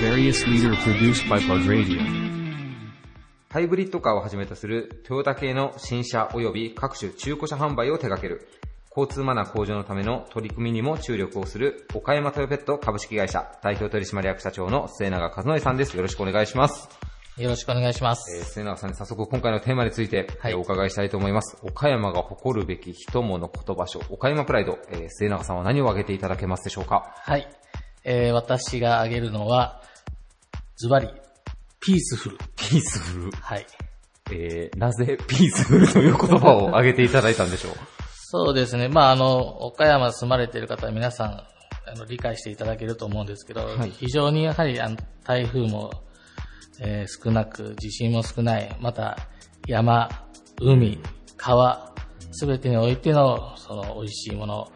[0.00, 2.24] Various leader produced by Plug Radio.
[3.50, 8.48] ハイブリッドカーをはじめとするトヨタ系の新車及び各種中古車販売を手掛ける
[8.96, 15.96] 交通マナー向上のための取り組みにも注力をする岡山トヨペット株式会社代表取締役社長の末永和則さんです。
[15.96, 16.88] よろしくお願いします。
[17.36, 18.36] よろしくお願いします。
[18.36, 21.58] えー末永さんに早速今回のテーマについて、はいえーお伺いしたいと思います。
[21.62, 27.12] 岡山が誇るべき人物言葉書、岡山プライド、えー末永さんは何を挙げていただけますでしょうか？
[27.16, 27.48] はい。
[28.04, 29.82] えー私が挙げるのは、
[30.76, 31.08] ズバリ、
[31.80, 31.91] peaceful。
[31.91, 33.30] ピ peaceful。
[33.32, 33.66] はい。
[34.30, 37.72] えー、なぜ peaceful という言葉を挙げていただいたんでしょう？
[38.36, 38.88] そうですね。
[38.88, 45.92] まあ、あの、岡山住まれている方は皆さん、あの、理解していただけると思うんですけど、はい非常にやはり、あの、台風も、
[46.80, 49.16] えー少なく、地震も少ない、また、
[49.68, 50.08] 山、
[50.60, 50.98] 海、
[51.36, 51.94] 川、
[52.32, 54.72] すべてにおいての、その、美味しいもの、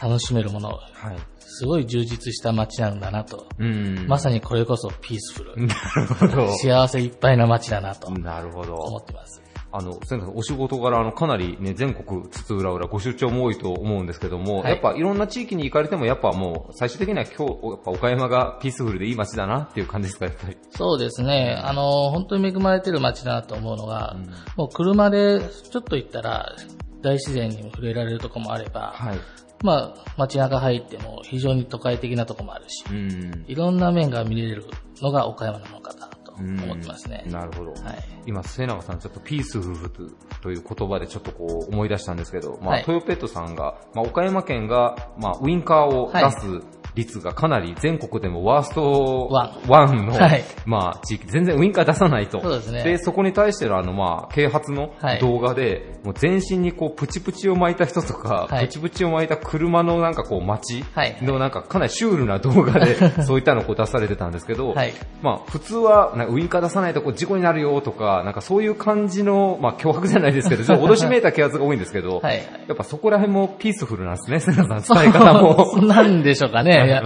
[0.00, 1.16] 楽しめるもの、はい。
[1.40, 3.48] すごい充実した街なんだなと。
[3.58, 4.06] うん。
[4.06, 5.56] まさにこれこそピースフル。
[5.66, 6.52] なるほど。
[6.56, 8.76] 幸せいっぱいな街だなとなるほど。
[8.76, 9.42] 思ってます。
[9.70, 20.56] あの、先生、お仕事柄、あの、かなりね、全国津々浦々ご出張も多いと思うんですけども、はいやっぱいろんな地域に行かれても、やっぱもう、最終的には今日、やっぱ岡山がピースフルでいい街だなっていう感じですか、やっぱり。
[20.70, 21.60] そうですね。
[21.62, 24.16] あの、本当に恵まれてる街だなと思うのが、
[24.56, 26.54] もう車でちょっと行ったら、
[27.02, 29.18] 大自然にも触れられるとこもあれば、はい。
[29.62, 33.44] まあ、街中入っても非常に都会的なとこもあるし、うん。
[33.48, 34.66] いろんな面が見れる
[35.02, 36.07] のが岡山なのかなと
[36.38, 37.24] 思ってますね。
[37.26, 37.72] なるほど。
[37.72, 37.82] はい。
[38.26, 40.12] 今、末永さん、ちょっとピースフル
[40.42, 46.62] という言葉でちょっとこう思い出したんですけど、まあ、はいトヨペットさんが、まあ、岡山県が、まあ、ウインカーを出す
[46.98, 50.44] 率がかなり全国でもワーストワン1の、はい。
[50.66, 52.40] まあ、地域、全然ウインカー出さないと。
[52.40, 52.82] そうですね。
[52.82, 55.20] で、そこに対してのあの、まあ、啓発のはい。
[55.20, 58.66] 動画で、もう全身にこう、プチプチを巻いた人とか、はい。
[58.66, 61.16] プチプチを巻いた車のなんかこう、街はい。
[61.22, 64.92] のなんかかなりシュールな動画で、そういったのをこう出されてたんですけど、はい。
[65.22, 72.42] まあ、普通は、なんかウインカー出さないとこう事故になるよとか、なんかそういう感じの、まあ、脅迫じゃないですけど、 ちょっと脅しめいた啓発が多いんですけど、はい。
[72.66, 75.78] やっぱそこら辺もピースフルなんですね、セナさん、伝え方も。
[75.82, 76.87] なんでしょうかね。
[76.88, 77.02] いや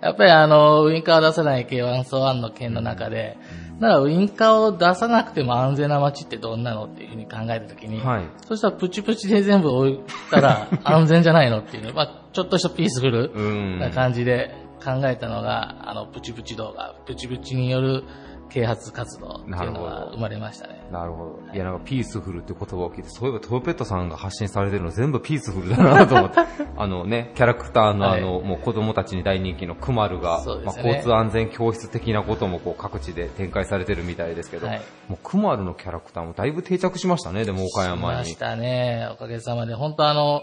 [0.00, 3.36] やっぱりあの、ウインカーを出さない K1 ソワンの県の中で、
[3.80, 8.24] だからウインカーを出さなくても安全な街ってどんなのっていうふうに考えたときに、はい。
[8.46, 13.78] そしたらプチプチで全部置いたら 安全じゃないのっていう、まあちょっとしたピースフルうん。
[13.78, 18.04] な感じで考えたのが、あの、プチプチ動画、プチプチによる
[18.48, 20.82] 啓発活動っていうのなるほどが生まれましたね。
[20.90, 21.54] なるほど。
[21.54, 26.36] いや、なんかピースフルって言葉を聞いて、そういえばトヨペットさんが発信されてるの全部ピースフルだなと思って。
[26.76, 38.36] あのね、キャラクターのあの、もう子供たちに大人気のクマルが、まあ、交通安全教室的なこともこう各地で展開されてるみたいですけど、はいもうクマルのキャラクターもだいぶ定着しましたね、でも岡し山にまし。
[38.36, 39.08] たね。
[39.12, 39.74] おかげさまで。
[39.74, 40.42] 本当あの、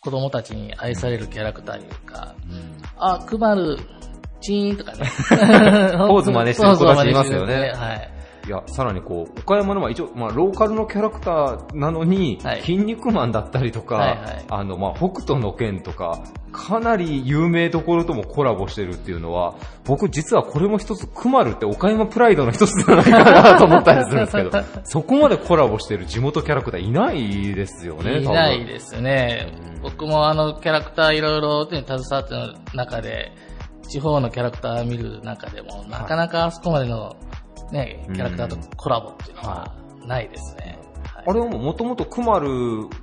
[0.00, 2.34] 子供たちに愛されるキャラクターというか、
[2.96, 3.78] あ、くまる、
[4.42, 4.98] チーンとかね。
[6.08, 8.12] ポーズ真似してる子たちいますよねはい。
[8.46, 24.50] いや、さらにこう、岡山のまあ一応、まあローカルのキャラクターなのに、はい筋肉マンだったりとか、はいはいあの、まあ北斗の剣とか、かなり有名どころともコラボしてるっていうのは、僕実はこれも一つ、クマルって岡山プライドの一つじゃないかなと思ったりするんですけど、
[24.84, 29.52] そこまでコラボしてる地元キャラクターいないですよね、いないですね。
[29.82, 33.32] 僕もあのキャラクターいろいろ手に携わってる中で、
[33.92, 37.14] 地方のキャラクター見る中でも、なかなかあそこまでの
[37.70, 39.74] ね、キャラクターとコラボっていうのは
[40.06, 40.78] ないですね。
[41.24, 42.48] あれはもう元々クマル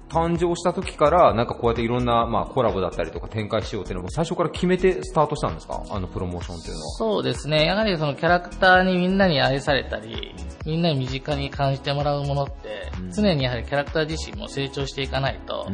[0.09, 5.83] 誕生した時から、なんかこうやっていろんな、まあコラボだったりとか展開しようっていうのも最初から決めてスタートしたんですか？
[5.91, 6.85] あのプロモーションっていうのは。
[6.97, 7.65] そうですね。
[7.65, 10.33] やはりそのキャラクターにみんなに愛されたり、
[10.65, 15.67] みんなに身近に感じてもらうものって、常にやはりキャラクター自身も成長していかないと、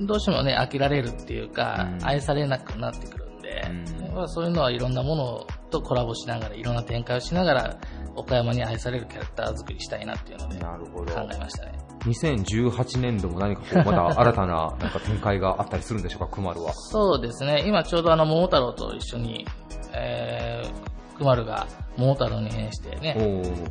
[0.00, 3.21] どうしてもね、飽きられるっていうか、愛されなくなってくるん
[3.52, 7.76] で、まあそういうのはいろんなものとコラボしながら、いろんな展開をしながら、
[8.14, 11.78] 岡山に愛されるキャラクター作りしたいなっていうので、考えましたね。
[12.00, 16.72] 2018年度も何かこう、また新たななんか展開があったりするんでしょうか、クマルは。
[16.74, 17.64] そうですね。
[17.66, 19.46] 今ちょうどあの、桃太郎と一緒に、
[19.94, 23.16] えー、くまるが桃太郎に変してね、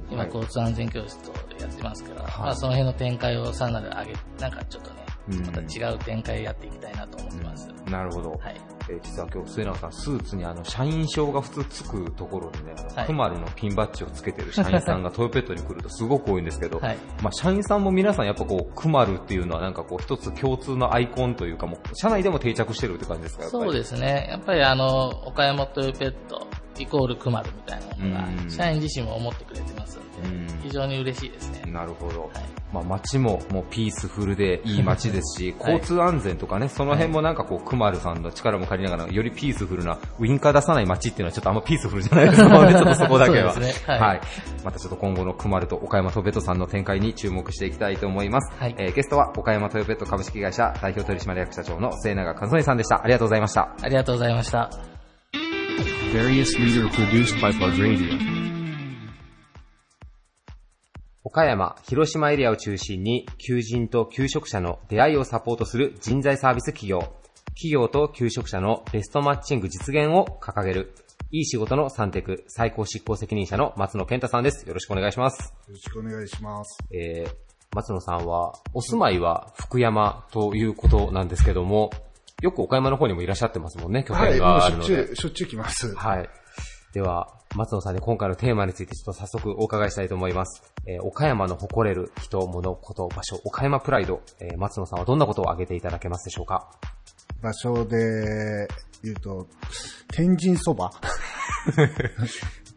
[0.09, 7.67] 今はい交通安全教室とやってますから、はいまあその辺の展開をさらなる上げ、なんかちょっとね、うんまた違う展開やっていきたいなと思ってます。
[7.85, 8.31] なるほど。
[8.31, 8.55] はい。
[8.91, 23.63] えー実は今日、末永さん、スーツにあの、社員証が普通つくところにね、はいクマルのピンバッジをつけてる社員さんがトヨペットに来るとすごく多いんですけど、はいまあ、社員さんも皆さんやっぱこう、クマルっていうのはなんかこう、一つ共通のアイコンというかもう、社内でも定着してるって感じですか、やっぱり？
[23.63, 24.27] そうですね。
[24.29, 26.47] やっぱりあの、岡山というペット、
[26.79, 30.01] イコールクマルみたいなのうんが、社員自身も思ってくれてますん
[30.47, 31.71] で、非常に嬉しいですね。
[31.71, 32.29] なるほど。
[32.71, 43.53] まあ街ももうピースフルでいい街ですし、はい交通安全とかね、その辺もなんかこう、クマルさんの力も借りながら、よりピースフルな、ウインカー出さない街っていうのはちょっとあんまピースフルじゃないですか、ね、 ちょっとそこだけは。
[43.53, 44.07] そうですねは。
[44.07, 44.21] はいい
[44.63, 48.51] またちょっと今後のクマルと岡山トヨペットさんの展開に注目していきたいと思います。
[48.59, 53.01] はいえーゲストは岡山トヨペット株式会社代表取締役社長の末永和則さんでした。
[53.03, 53.73] ありがとうございました。
[53.81, 54.69] ありがとうございました。
[61.23, 66.99] 岡山、広島エリアを中心に、求人と求職者の出会いをサポートする人材サービス企業。
[67.49, 70.95] 企業と求職者のベストマッチング実現を掲げる、
[71.29, 74.67] いい仕事の三テク最高執行責任者の松野健太さんです。
[74.67, 75.53] よろしくお願いします。
[75.67, 76.79] よろしくお願いします。
[76.91, 77.31] えー、
[77.75, 81.91] 松野さんは、お住まいは福山ということなんですけども、
[82.41, 84.87] よく岡山の方にもいらっしゃってますもんね、拠はい、点があるので。
[84.87, 85.95] しょっちゅう、しょっちゅう来ます。
[85.95, 86.29] はい。
[86.93, 90.63] では、松野さんに今回のテーマについてちょっと早速お伺いしたいと思います。
[90.87, 96.69] えー岡山の誇れる人、物、こと、場所、岡山プライド、えー松野さんはどんなことを挙げていただけますでしょうか？
[97.41, 98.67] 場所で
[99.03, 99.47] 言うと、
[100.13, 100.91] 天神そば。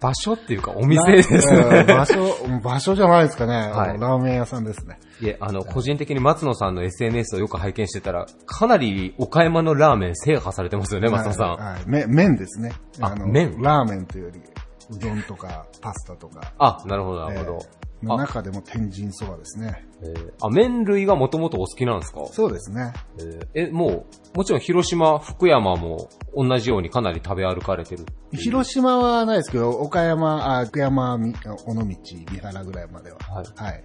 [0.00, 1.84] 場所っていうかお店ですね。
[1.88, 3.54] 場所、場所じゃないですかね。
[3.56, 4.98] はいラーメン屋さんですね。
[5.20, 11.50] いえ、あの、個人的に松野さんの SNS をよく拝見してたら、かなり岡山のラーメン制覇されてますよね、松野さん。
[11.52, 12.72] はいはいめ麺ですね。
[13.00, 13.62] あの麺？
[13.62, 14.42] ラーメンというより、
[14.90, 16.52] うどんとかパスタとか。
[16.58, 17.58] あ、なるほど、なるほど。
[17.62, 19.86] えーの中でも天神そばですね。
[20.02, 22.26] えーあ、麺類がもともとお好きなんですか？
[22.26, 22.92] そうですね。
[23.18, 24.04] えーえ、も
[24.34, 28.04] う、もちろん広島、福山も同じようにかなり食べ歩かれてる。
[28.32, 31.34] 広島はないですけど、岡山、あ福山、み
[31.66, 31.96] 尾道、三
[32.42, 33.16] 原ぐらいまでは。
[33.26, 33.46] はい。
[33.56, 33.84] はい。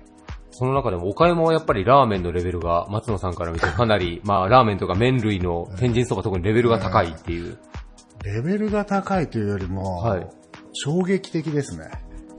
[0.51, 7.57] その中でも岡山はやっぱりラーメンのレベルが松野さんから見てかなり、 まあラーメンとか麺類の天神そば特にレベルが高いっていう。
[8.25, 10.27] レベルが高いというよりも、はい
[10.83, 11.89] 衝撃的ですね。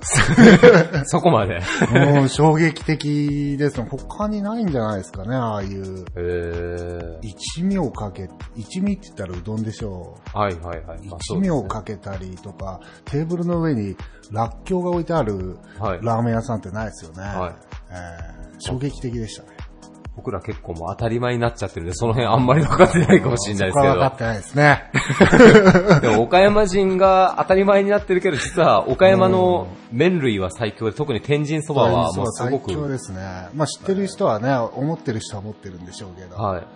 [1.04, 1.60] そこまで。
[1.92, 3.82] もう衝撃的です。
[3.82, 6.04] 他にないんじゃないですかね、ああいう。
[6.16, 10.38] え一味をかけ、一味って言ったらうどんでしょう。
[10.38, 11.06] はいはいはい。
[11.06, 13.94] まあ一味をかけたりとか、テーブルの上に
[14.32, 17.22] らっきょうが置いてあるはいラーメン屋さんってないですよね。
[17.22, 17.54] はい
[17.90, 19.48] えー衝撃的でしたね。
[20.16, 23.94] 僕ら結構もう当たり前になっちゃってるんで、その辺あんまり分かってないかもしれないですけど。
[23.94, 24.90] 分かってないですね。
[26.02, 32.66] でも岡山人が当たり前になってるけど、実は岡山の麺類は最強で、特に天神そばはもうすごく。
[32.66, 33.48] 最強ですね。
[33.54, 36.66] まあ知ってる人はね、思ってる人は思ってるんでしょうけど、はい。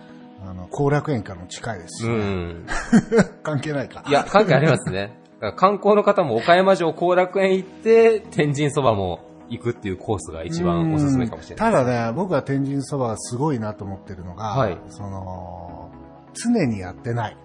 [0.47, 2.65] あの、後楽園からも近いですし、うねん。
[3.43, 4.03] 関係ないか。
[4.07, 5.19] いや、関係ありますね。
[5.57, 9.19] 観光の方も岡山城後楽園行って、天神そばも
[9.49, 11.71] 行くっていうコースが一番おすすめかもしれない。
[11.71, 15.91] ただね、僕は天神そばがすごいなと思ってるのが、はいその、
[16.33, 17.37] 常にやってない。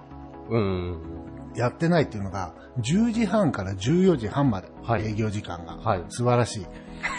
[0.50, 0.98] うん。
[1.54, 5.76] やってないっていうのが、10時半から14時半まで、はい営業時間が。
[5.76, 6.66] はい素晴らしい。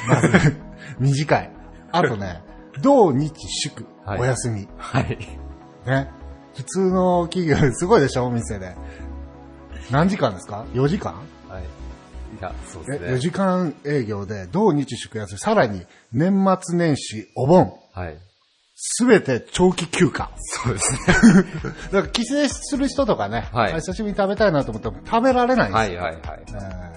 [0.07, 0.55] まず、
[0.99, 1.51] 短い。
[1.91, 2.43] あとね、
[2.81, 4.67] 土日祝、はいお休み。
[4.77, 5.17] はい。
[5.85, 6.11] ね。
[6.55, 8.75] 普通の企業ですごいでしょ、お店で。
[9.89, 11.15] 何時間ですか ?4 時間？
[12.41, 13.13] や、そうえですね。
[13.13, 18.17] 4時間営業で、土日祝休み、さらに年末年始、お盆、はい。
[18.75, 20.31] すべて長期休暇。
[20.37, 21.43] そうですね。
[21.93, 26.01] だから帰省する人とかね、はいあ久しぶりに食べたいなと思っても食べられないんですよ。
[26.01, 26.91] はいはいはい。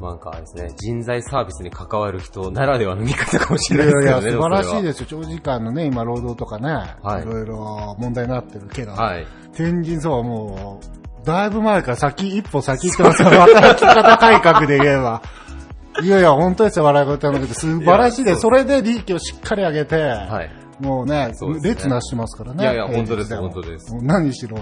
[0.00, 4.42] なんかですね、人材サービスに関わる人ならではの見方かもしいれないやいや、ですけどね。
[4.42, 4.82] 素晴らしいす。
[4.82, 5.06] ですよ。
[5.22, 9.26] 長時間のね、今、労働とかね、はいいろいろ問題になってるけど、はい。
[9.54, 13.30] 天神そばもう、だいぶ前から先、一歩先行ってますよ。
[13.30, 15.22] 働き方改革で言えば。
[16.02, 18.40] いやいや、本当ですよ、笑い事なくて、素晴らしいです。
[18.40, 20.50] それで利益をしっかり上げて、はい。
[20.80, 22.64] もうねそうね列なしてますからね。
[22.64, 24.58] いやいや本当ですも本当です何しろ、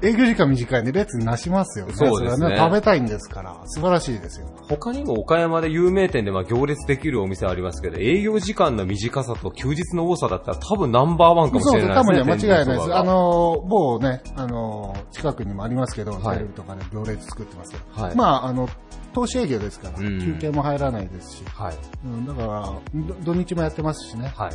[0.00, 1.92] 営業時間短いんで列なしますよね。
[1.94, 4.46] そうですねれは食べたいんですから、素晴らしいですよ。
[4.68, 12.20] 他にも岡山で有名店でまあ行列できるお店ありますけど、営業時間の短さと休日の多さだったら多分ナンバーワンかもしそうそう、れないですね。
[12.20, 12.94] 多分ね、間違いないです。
[12.94, 18.68] あ、の、某ね、あの、近くにもありますけど、はいテレビとかで行列作ってますけど、はいまあ、あの、
[19.12, 21.74] 投資営業ですから、うん休憩も入らないですし、はい。
[22.04, 24.32] うん、だから、ど土日もやってますしね。
[24.36, 24.50] はい。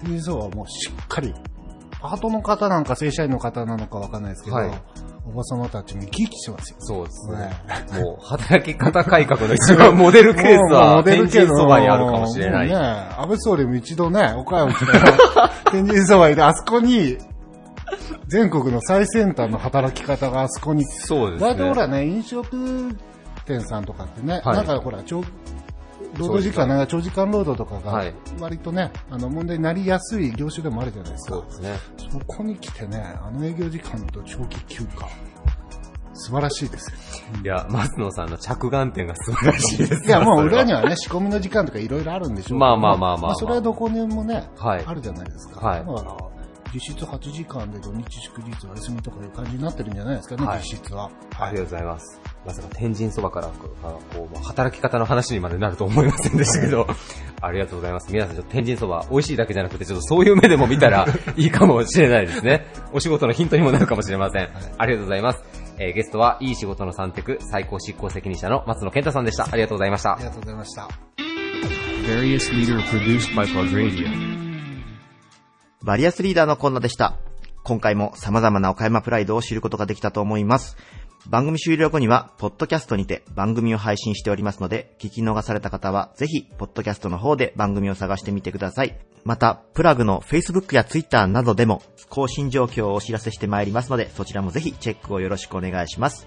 [0.00, 1.32] 天神そばはもうしっかり、
[2.04, 4.70] パートの方なんか正社員の方なのかわかんないですけど、はい
[5.26, 6.76] おばさまたちも生き生きしてますよ。
[6.80, 7.38] そうですね。
[7.94, 12.68] ね もう、働き方改革の一番モデルケースは、 天デル系の神そばにあるかもしれない。
[12.68, 14.86] ね、安倍総理も一度ね、岡山来て、
[15.70, 17.16] 天神そばにで、あそこに、
[18.28, 21.48] 全国の最先端の働き方があそこに、そうですね。
[21.54, 22.94] 大体ほらね、飲食
[23.46, 25.22] 店さんとかってね、はいなんかほら、長
[26.18, 31.34] 労働時間長い長時間労働とかがはい、割とね、あの問題になりやすい業種でもあるじゃないですか。
[31.34, 31.76] そうですね。
[32.10, 35.08] そこに来てね、あの営業時間と長期休暇、
[36.14, 36.96] 素晴らしいですよ。
[37.42, 40.06] いや、松野さんの着眼点が素晴らしいです。
[40.06, 45.60] いや、もう裏にはね、仕込みの時間とかいろいろあるんでしょうまあまあまあまあまあそれはどこにもね、はいあるじゃないですか。
[45.60, 46.16] はいだから、
[46.72, 51.10] 実質8時間で土日祝日お休みとかいう感じになってるんじゃないですかね、はい実質は。
[51.38, 52.20] ありがとうございます。
[52.46, 56.86] まさか天神そばから、こう、こうまあ働き方の話にまでなると思いませんでしたけど、
[57.40, 58.12] ありがとうございます。
[58.12, 62.66] 皆さん、ちょっと天神そば、美味しいだけじゃなくて、ちょっとそういう目でも見たらいいかもしれないですね。
[62.92, 64.48] お仕事のヒントにもなるかもしれません。
[64.78, 65.42] ありがとうございます。
[65.78, 69.48] えーゲストは、いい仕事の三テク最高執行責任者の松野健太さんでした。
[69.50, 70.24] ありがとうございましたあり。
[70.24, 70.88] がとうございました。
[72.06, 74.06] Various leader produced by Plug Radio.
[75.82, 77.16] バリアスリーダーのコーナーでした。
[77.62, 80.76] 今回も様々な岡山プライドを知ることができたと思います。
[81.28, 88.98] 番組終了後には、ポッドキャストにて番組を配信しておりますので、聞き逃された方は、ぜひ、ポッドキャストの方で番組を探してみてください。
[89.24, 96.26] また、プラグの Facebook や Twitter などでも、更新状況をお知らせしてまいりますので、そちらもぜひチェックをよろしくお願いします。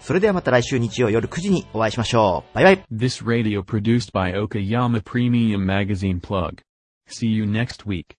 [0.00, 2.54] それではまた来週日曜夜9時にお会いしましょう。
[2.54, 2.84] バイバイ。
[2.90, 6.62] This radio produced by Okayama Premium Magazine Plug.
[7.08, 8.18] See you next week.